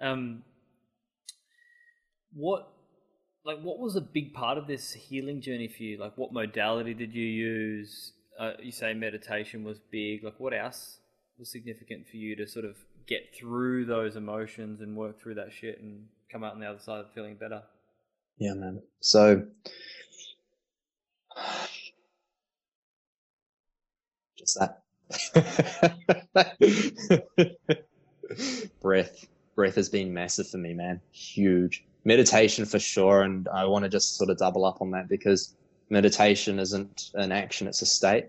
[0.00, 0.42] Um,
[2.32, 2.68] what,
[3.44, 5.98] like, what was a big part of this healing journey for you?
[5.98, 8.12] Like, what modality did you use?
[8.38, 10.24] Uh, you say meditation was big.
[10.24, 10.98] Like, what else
[11.38, 15.52] was significant for you to sort of get through those emotions and work through that
[15.52, 17.62] shit and come out on the other side feeling better?
[18.38, 18.82] Yeah, man.
[19.00, 19.44] So,
[24.42, 24.78] just that.
[28.80, 31.00] breath breath has been massive for me man.
[31.12, 31.84] Huge.
[32.04, 35.54] Meditation for sure and i want to just sort of double up on that because
[35.90, 38.26] meditation isn't an action it's a state.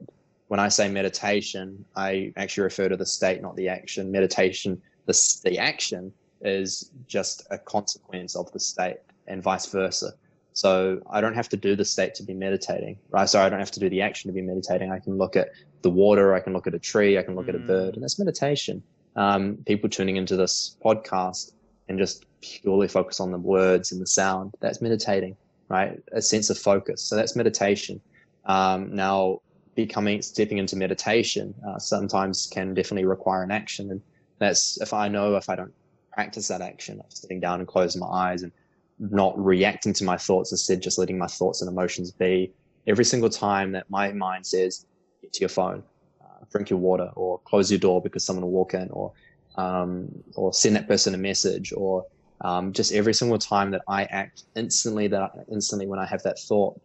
[0.47, 4.11] When i say meditation i actually refer to the state not the action.
[4.11, 8.97] Meditation the, the action is just a consequence of the state
[9.27, 10.13] and vice versa
[10.53, 13.59] so i don't have to do the state to be meditating right so i don't
[13.59, 15.49] have to do the action to be meditating i can look at
[15.81, 17.49] the water i can look at a tree i can look mm.
[17.49, 18.81] at a bird and that's meditation
[19.15, 21.51] um, people tuning into this podcast
[21.87, 25.35] and just purely focus on the words and the sound, that's meditating,
[25.69, 26.01] right?
[26.11, 27.01] A sense of focus.
[27.01, 28.01] So that's meditation.
[28.45, 29.39] Um, now,
[29.75, 34.01] becoming stepping into meditation uh, sometimes can definitely require an action, and
[34.39, 35.73] that's if I know if I don't
[36.11, 38.51] practice that action of sitting down and closing my eyes and
[38.99, 42.53] not reacting to my thoughts, instead just letting my thoughts and emotions be.
[42.87, 44.85] Every single time that my mind says,
[45.21, 45.83] "Get to your phone,"
[46.51, 49.11] drink your water or close your door because someone will walk in or
[49.55, 52.05] um, or send that person a message or
[52.41, 56.39] um, just every single time that I act instantly that instantly when I have that
[56.39, 56.79] thought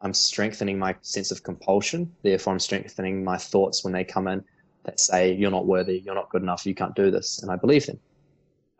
[0.00, 2.16] I'm strengthening my sense of compulsion.
[2.24, 4.42] Therefore I'm strengthening my thoughts when they come in
[4.84, 6.00] that say you're not worthy.
[6.04, 6.66] You're not good enough.
[6.66, 7.40] You can't do this.
[7.42, 8.00] And I believe them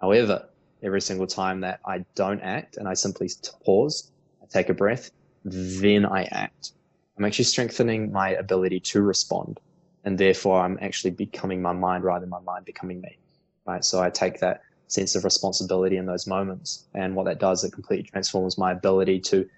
[0.00, 0.48] however
[0.82, 3.30] every single time that I don't act and I simply
[3.64, 4.10] pause
[4.42, 5.10] I take a breath
[5.44, 6.72] then I act
[7.18, 9.60] I'm actually strengthening my ability to respond
[10.04, 13.18] and therefore I'm actually becoming my mind rather than my mind becoming me,
[13.66, 13.84] right?
[13.84, 17.72] So I take that sense of responsibility in those moments, and what that does, it
[17.72, 19.48] completely transforms my ability to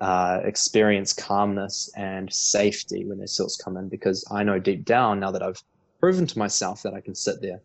[0.00, 5.20] uh, experience calmness and safety when those thoughts come in, because I know deep down
[5.20, 5.62] now that I've
[6.00, 7.60] proven to myself that I can sit there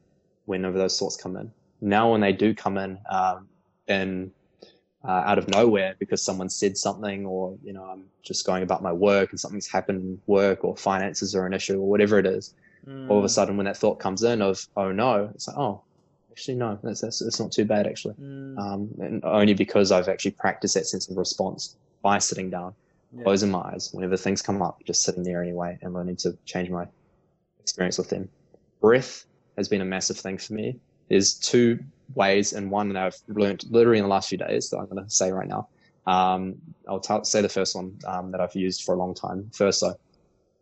[0.45, 1.51] whenever those thoughts come in.
[1.81, 3.47] Now, when they do come in, um,
[3.87, 4.31] in
[5.07, 8.83] uh, out of nowhere because someone said something or you know i'm just going about
[8.83, 12.25] my work and something's happened in work or finances are an issue or whatever it
[12.25, 12.53] is
[12.85, 13.09] mm.
[13.09, 13.31] all of a mm.
[13.31, 15.81] sudden when that thought comes in of oh no it's like oh
[16.31, 18.57] actually no that's, that's it's not too bad actually mm.
[18.59, 22.73] um, and only because i've actually practiced that sense of response by sitting down
[23.15, 23.23] yeah.
[23.23, 26.69] closing my eyes whenever things come up just sitting there anyway and learning to change
[26.69, 26.85] my
[27.61, 28.27] experience with them
[28.81, 29.25] breath
[29.55, 30.77] has been a massive thing for me
[31.09, 31.79] there's two
[32.15, 35.03] ways, and one that I've learned literally in the last few days that I'm going
[35.03, 35.67] to say right now.
[36.07, 36.55] Um,
[36.87, 39.81] I'll t- say the first one um, that I've used for a long time, first
[39.81, 39.99] though,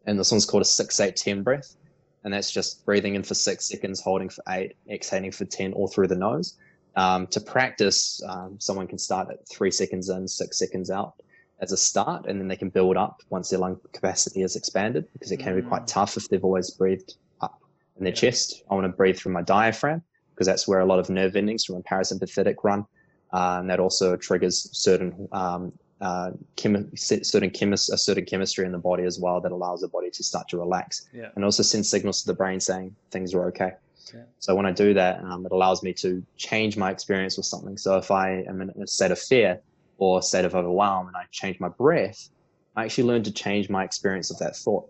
[0.06, 1.76] and this one's called a six eight ten breath,
[2.24, 5.88] and that's just breathing in for six seconds, holding for eight, exhaling for ten, all
[5.88, 6.58] through the nose.
[6.96, 11.14] Um, to practice, um, someone can start at three seconds in, six seconds out
[11.60, 15.08] as a start, and then they can build up once their lung capacity is expanded,
[15.14, 15.62] because it can mm.
[15.62, 15.88] be quite mm.
[15.88, 17.62] tough if they've always breathed up
[17.98, 18.20] in their yeah.
[18.20, 18.64] chest.
[18.70, 20.02] I want to breathe through my diaphragm
[20.38, 22.86] because that's where a lot of nerve endings from a parasympathetic run.
[23.34, 26.88] Uh, and that also triggers certain um, uh, chemi-
[27.26, 30.24] certain chemis- a certain chemistry in the body as well that allows the body to
[30.24, 31.30] start to relax yeah.
[31.36, 33.72] and also sends signals to the brain saying things are okay.
[34.14, 34.22] Yeah.
[34.40, 37.78] So when I do that, um, it allows me to change my experience with something.
[37.78, 39.60] So if I am in a state of fear
[39.98, 42.30] or a state of overwhelm and I change my breath,
[42.76, 44.90] I actually learn to change my experience of that thought.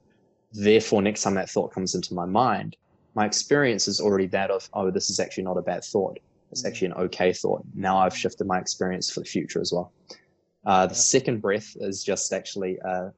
[0.51, 2.75] Therefore, next time that thought comes into my mind,
[3.17, 6.19] my experience is already that of, oh, this is actually not a bad thought.
[6.51, 6.67] It's mm.
[6.67, 7.63] actually an okay thought.
[7.73, 9.91] Now I've shifted my experience for the future as well.
[10.67, 13.11] Uh, the second breath is just actually a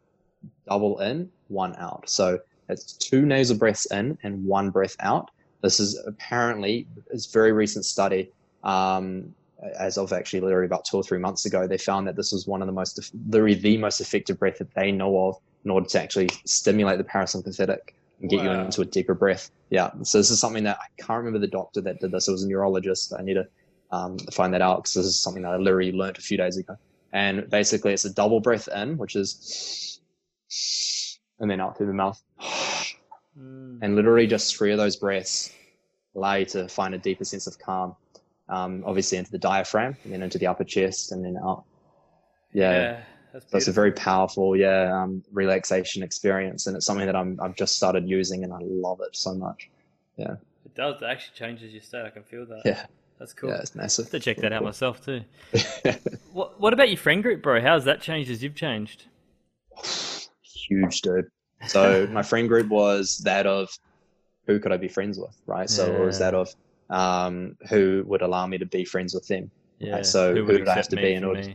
[0.69, 2.09] double in, one out.
[2.09, 2.39] So
[2.69, 5.31] it's two nasal breaths in and one breath out.
[5.61, 8.31] This is apparently it's very recent study.
[8.63, 9.35] Um,
[9.77, 12.47] as of actually literally about two or three months ago, they found that this was
[12.47, 15.35] one of the most, literally the most effective breath that they know of
[15.65, 17.79] in order to actually stimulate the parasympathetic
[18.21, 18.53] and get Wow.
[18.53, 19.51] you into a deeper breath.
[19.69, 19.91] Yeah.
[20.03, 22.27] So this is something that I can't remember the doctor that did this.
[22.27, 23.13] It was a neurologist.
[23.17, 23.47] I need to
[23.91, 26.57] um, find that out because this is something that I literally learned a few days
[26.57, 26.75] ago.
[27.13, 30.01] And basically, it's a double breath in, which is,
[31.39, 32.21] and then out through the mouth,
[33.39, 33.79] Mm.
[33.81, 35.53] and literally just three of those breaths
[36.15, 37.95] allow you to find a deeper sense of calm.
[38.49, 41.63] Um, obviously into the diaphragm, and then into the upper chest, and then out.
[42.51, 42.71] Yeah.
[42.71, 47.15] yeah, that's So it's a very powerful, yeah, um, relaxation experience, and it's something that
[47.15, 49.69] I'm I've just started using, and I love it so much.
[50.17, 51.01] Yeah, it does.
[51.01, 52.05] It actually changes your state.
[52.05, 52.61] I can feel that.
[52.65, 52.85] Yeah,
[53.19, 53.49] That's cool.
[53.49, 54.05] yeah, it's massive.
[54.05, 55.21] have to check that out myself too.
[56.31, 57.61] What What about your friend group, bro?
[57.61, 59.05] How's that changed as you've changed?
[60.43, 61.27] Huge, dude.
[61.67, 63.69] So my friend group was that of
[64.45, 65.69] who could I be friends with, right?
[65.69, 66.53] So it was that of
[66.89, 69.51] um, who would allow me to be friends with them.
[69.79, 69.95] Yeah.
[69.95, 70.05] Right?
[70.05, 71.53] So who, would did I have to be in for order?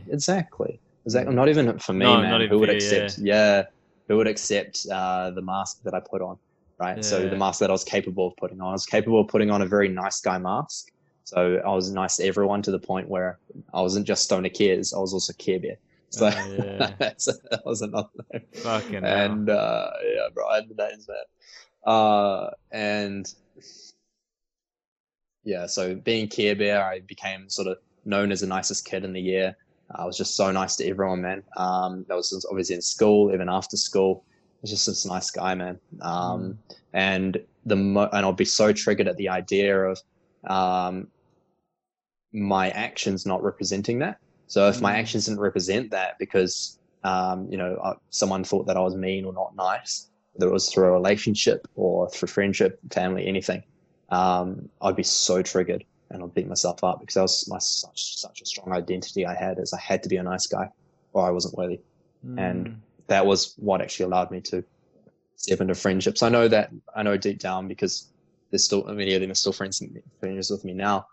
[1.05, 1.09] Me?
[1.09, 1.35] Exactly, exactly.
[1.35, 2.31] Not even for me, No, man.
[2.31, 3.17] not even who would you, accept?
[3.19, 3.63] Yeah.
[4.07, 6.37] who would accept uh, the mask that I put on?
[6.77, 7.03] Right.
[7.05, 9.49] So the mask that I was capable of putting on, I was capable of putting
[9.49, 10.87] on a very nice guy mask.
[11.23, 13.39] So I was nice to everyone to the point where
[13.73, 15.77] I wasn't just Stoner Cares, I was also Care Bear.
[16.09, 16.87] So Oh, yeah.
[16.99, 18.43] that was another name.
[18.55, 19.03] Fucking.
[19.05, 21.93] And uh, yeah, bro, I had the names, man.
[21.95, 23.33] Uh, and
[25.43, 29.13] yeah, so being Care Bear, I became sort of known as the nicest kid in
[29.13, 29.55] the year.
[29.93, 31.43] I was just so nice to everyone, man.
[31.57, 34.23] Um, that was obviously in school, even after school.
[34.27, 35.79] I was just this nice guy, man.
[36.01, 36.57] Um,
[36.93, 39.99] and the mo- and I'll be so triggered at the idea of
[40.47, 41.07] um,
[42.33, 44.17] my actions not representing that.
[44.47, 44.99] So if my Mm.
[44.99, 49.25] actions didn't represent that because um, you know uh, someone thought that I was mean
[49.25, 53.63] or not nice, whether it was through a relationship or through friendship, family, anything,
[54.09, 58.17] um, I'd be so triggered and I'd beat myself up because that was my such
[58.17, 60.69] such a strong identity I had as I had to be a nice guy
[61.13, 61.79] or I wasn't worthy
[62.37, 62.75] and- Mm.
[63.07, 64.63] that was what actually allowed me to
[65.35, 66.23] step into friendships.
[66.23, 68.07] I know that I know deep down because
[68.49, 69.83] there's still many of them are still friends
[70.19, 71.05] friends with me now.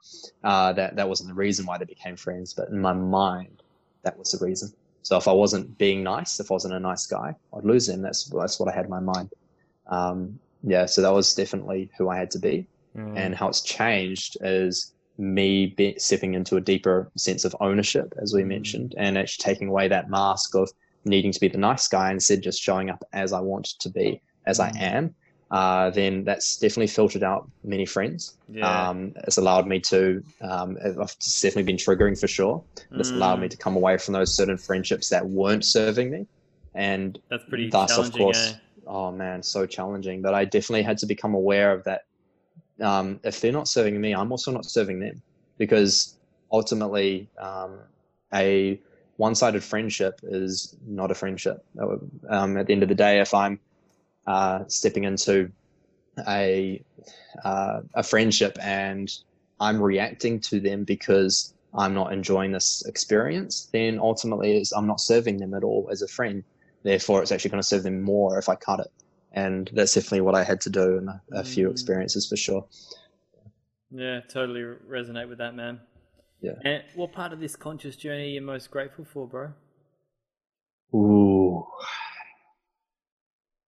[0.45, 3.62] Uh, that that wasn't the reason why they became friends, but in my mind,
[4.05, 4.72] that was the reason.
[5.03, 8.01] So if I wasn't being nice, if I wasn't a nice guy, I'd lose them.
[8.03, 9.30] That's that's what I had in my mind.
[9.88, 13.16] Um, yeah, so that was definitely who I had to be, Mm.
[13.16, 18.32] and how it's changed is me be, stepping into a deeper sense of ownership, as
[18.34, 18.49] we Mm.
[18.49, 20.70] mentioned, and actually taking away that mask of
[21.05, 23.90] needing to be the nice guy and instead just showing up as I want to
[23.90, 24.80] be, as I Mm.
[24.80, 25.16] am,
[25.51, 28.38] uh, then that's definitely filtered out many friends.
[28.49, 28.88] yeah.
[28.90, 32.64] Um, it's allowed me to, um, I've definitely been triggering for sure.
[32.99, 33.51] It's allowed me Mm.
[33.51, 36.26] to come away from those certain friendships that weren't serving me.
[36.74, 38.57] And That's pretty thus, of course, eh?
[38.86, 40.22] oh man, so challenging.
[40.22, 42.03] But I definitely had to become aware of that.
[42.81, 45.23] Um, if they're not serving me, I'm also not serving them
[45.59, 46.16] because
[46.51, 47.79] ultimately, um,
[48.35, 48.81] a
[49.16, 51.64] one-sided friendship is not a friendship.
[52.29, 53.61] Um, at the end of the day, if I'm
[54.27, 55.51] uh, stepping into
[56.29, 56.83] a
[57.45, 59.11] uh, a friendship and
[59.61, 65.39] I'm reacting to them because I'm not enjoying this experience, then ultimately I'm not serving
[65.39, 66.45] them at all as a friend.
[66.83, 68.91] Therefore, it's actually going to serve them more if I cut it.
[69.33, 71.72] And that's definitely what I had to do in a, a few Mm.
[71.72, 72.66] experiences for sure.
[73.91, 75.80] Yeah, totally resonate with that, man.
[76.41, 76.53] Yeah.
[76.64, 79.53] And what part of this conscious journey are you most grateful for, bro?
[80.95, 81.66] Ooh,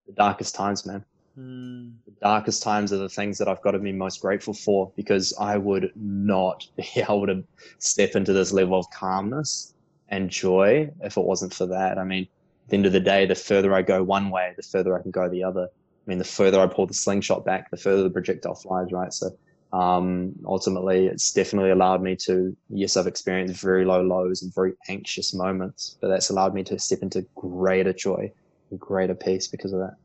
[0.07, 1.05] the darkest times, man.
[1.37, 1.95] Mm.
[2.07, 5.35] the darkest times are the things that I've got to be most grateful for because
[5.41, 7.43] I would not be able to
[7.79, 9.75] step into this level of calmness
[10.11, 11.99] and joy if it wasn't for that.
[11.99, 12.29] I mean,
[12.65, 15.03] at the end of the day, the further I go one way, the further I
[15.03, 15.65] can go the other.
[15.65, 19.13] I mean, the further I pull the slingshot back, the further the projectile flies, right?
[19.13, 19.31] So,
[19.73, 24.75] um, ultimately, it's definitely allowed me to, yes, I've experienced very low lows and very
[24.89, 28.31] anxious moments, but that's allowed me to step into greater joy
[28.71, 29.97] and greater peace because of that.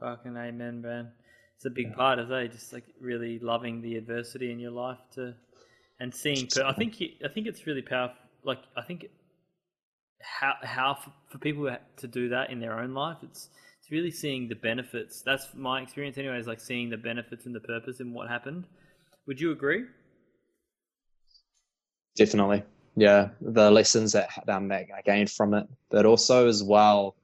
[0.00, 1.12] Fucking amen, man.
[1.56, 4.98] It's a big part of it, just like really loving the adversity in your life
[5.14, 5.34] to,
[6.00, 6.48] and seeing.
[6.54, 8.16] But I think you, I think it's really powerful.
[8.42, 9.06] Like I think
[10.22, 10.98] how how
[11.28, 13.48] for, people to do that in their own life, it's
[13.80, 15.22] it's really seeing the benefits.
[15.22, 16.38] That's my experience, anyway.
[16.38, 18.64] Is like seeing the benefits and the purpose in what happened.
[19.26, 19.84] Would you agree?
[22.16, 22.62] Definitely.
[22.96, 23.28] Yeah.
[23.40, 27.14] The lessons that, um, that I gained from it, but also as well,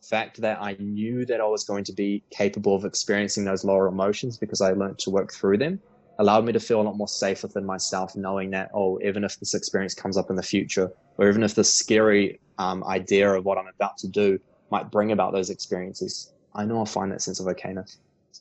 [0.00, 3.64] the fact that I knew that I was going to be capable of experiencing those
[3.64, 5.80] lower emotions because I learned to work through them.
[6.18, 9.38] Allowed me to feel a lot more safe within myself, knowing that, oh, even if
[9.38, 13.44] this experience comes up in the future, or even if the scary um, idea of
[13.44, 14.38] what I'm about to do
[14.70, 17.96] might bring about those experiences, I know I'll find that sense of okayness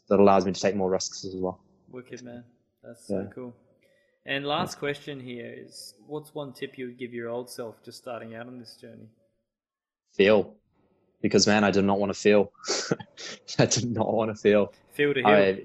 [0.10, 1.60] that allows me to take more risks as well.
[1.92, 2.44] Wicked, man.
[2.84, 3.56] That's so cool.
[4.26, 7.98] And last question here is what's one tip you would give your old self just
[7.98, 9.10] starting out on this journey?
[10.14, 10.56] Feel.
[11.22, 12.52] Because, man, I did not want to feel.
[13.60, 14.74] I did not want to feel.
[14.94, 15.30] Feel to heal.
[15.30, 15.64] I,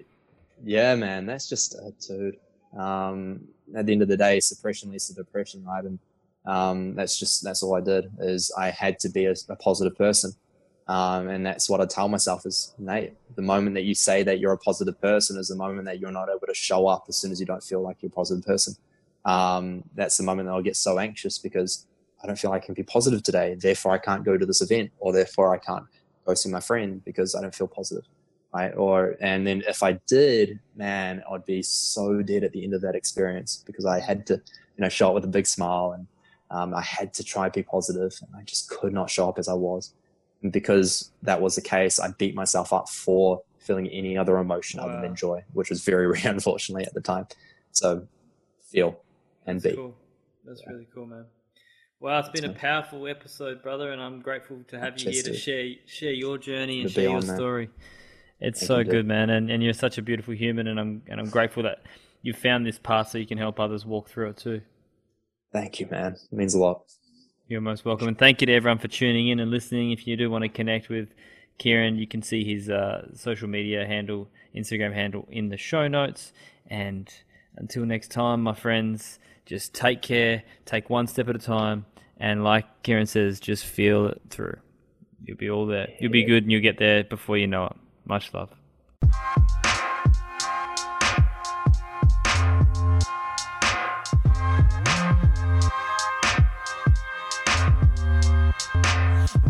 [0.65, 2.37] yeah, man, that's just uh, dude.
[2.79, 5.85] Um, at the end of the day, suppression leads to depression, right?
[5.85, 5.99] And
[6.47, 9.97] um, that's just that's all I did is I had to be a, a positive
[9.97, 10.33] person,
[10.87, 13.15] um, and that's what I tell myself is Nate.
[13.37, 16.11] The moment that you say that you're a positive person is the moment that you're
[16.11, 18.45] not able to show up as soon as you don't feel like you're a positive
[18.45, 18.75] person.
[19.25, 21.87] Um, that's the moment that I'll get so anxious because
[22.23, 23.55] I don't feel I can be positive today.
[23.55, 25.85] Therefore, I can't go to this event, or therefore I can't
[26.27, 28.05] go see my friend because I don't feel positive
[28.55, 28.75] right?
[28.77, 32.81] Or and then if I did, man, I'd be so dead at the end of
[32.83, 36.07] that experience because I had to, you know, show up with a big smile and
[36.51, 39.39] um, I had to try and be positive, and I just could not show up
[39.39, 39.93] as I was.
[40.43, 44.81] And because that was the case, I beat myself up for feeling any other emotion
[44.81, 47.27] other than joy, which was very rare, unfortunately, at the time.
[47.73, 48.07] So
[48.63, 48.99] feel
[49.47, 49.77] and That's be.
[49.77, 49.95] cool.
[50.45, 51.27] That's really cool, man.
[52.01, 55.35] Well, it's been a powerful episode, brother, and I'm grateful to have you here to
[55.35, 57.69] share share your journey and To share your man.
[58.41, 61.29] It's so good, man, and, and you're such a beautiful human, and I'm and I'm
[61.29, 61.83] grateful that
[62.23, 64.61] you found this path so you can help others walk through it too.
[65.53, 66.17] Thank you, man.
[66.31, 66.83] It means a lot.
[67.49, 69.91] You're most welcome, and thank you to everyone for tuning in and listening.
[69.91, 71.09] If you do want to connect with
[71.59, 76.33] Kieran, you can see his uh, social media handle, Instagram handle, in the show notes.
[76.69, 77.13] And
[77.57, 81.87] until next time, my friends, just take care, take one step at a time,
[82.19, 84.59] and like Kieran says, just feel it through.
[85.25, 85.89] You'll be all there.
[85.99, 87.77] You'll be good, and you'll get there before you know it.
[88.09, 88.49] Much love.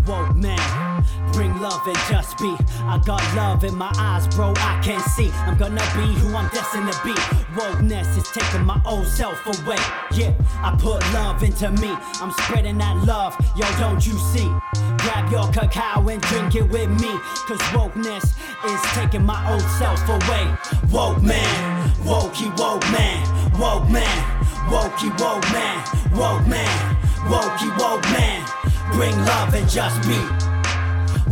[0.05, 2.57] Whoa, man, bring love and just be.
[2.81, 4.53] I got love in my eyes, bro.
[4.57, 5.31] I can see.
[5.33, 7.15] I'm gonna be who I'm destined to be.
[7.55, 9.77] Wokeness is taking my old self away.
[10.11, 10.35] Yeah,
[10.65, 11.95] I put love into me.
[12.21, 14.51] I'm spreading that love, yo, don't you see?
[15.09, 17.09] Grab your cacao and drink it with me.
[17.49, 18.25] Cause wokeness
[18.67, 20.45] is taking my old self away.
[20.93, 23.25] Woke man, wokey woke man,
[23.59, 24.19] woke man,
[24.69, 25.79] wokey woke man,
[26.13, 28.45] woke man, wokey woke man.
[28.93, 30.21] Bring love and just be.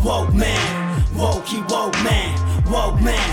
[0.02, 2.32] Woke man, wokey woke man,
[2.72, 3.28] woke man,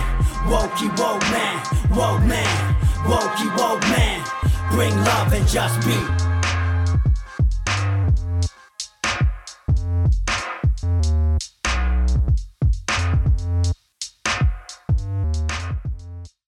[0.52, 1.56] wokey woke man,
[1.96, 2.76] woke man,
[3.06, 4.22] wokey woke man.
[4.72, 6.33] Bring love and just be.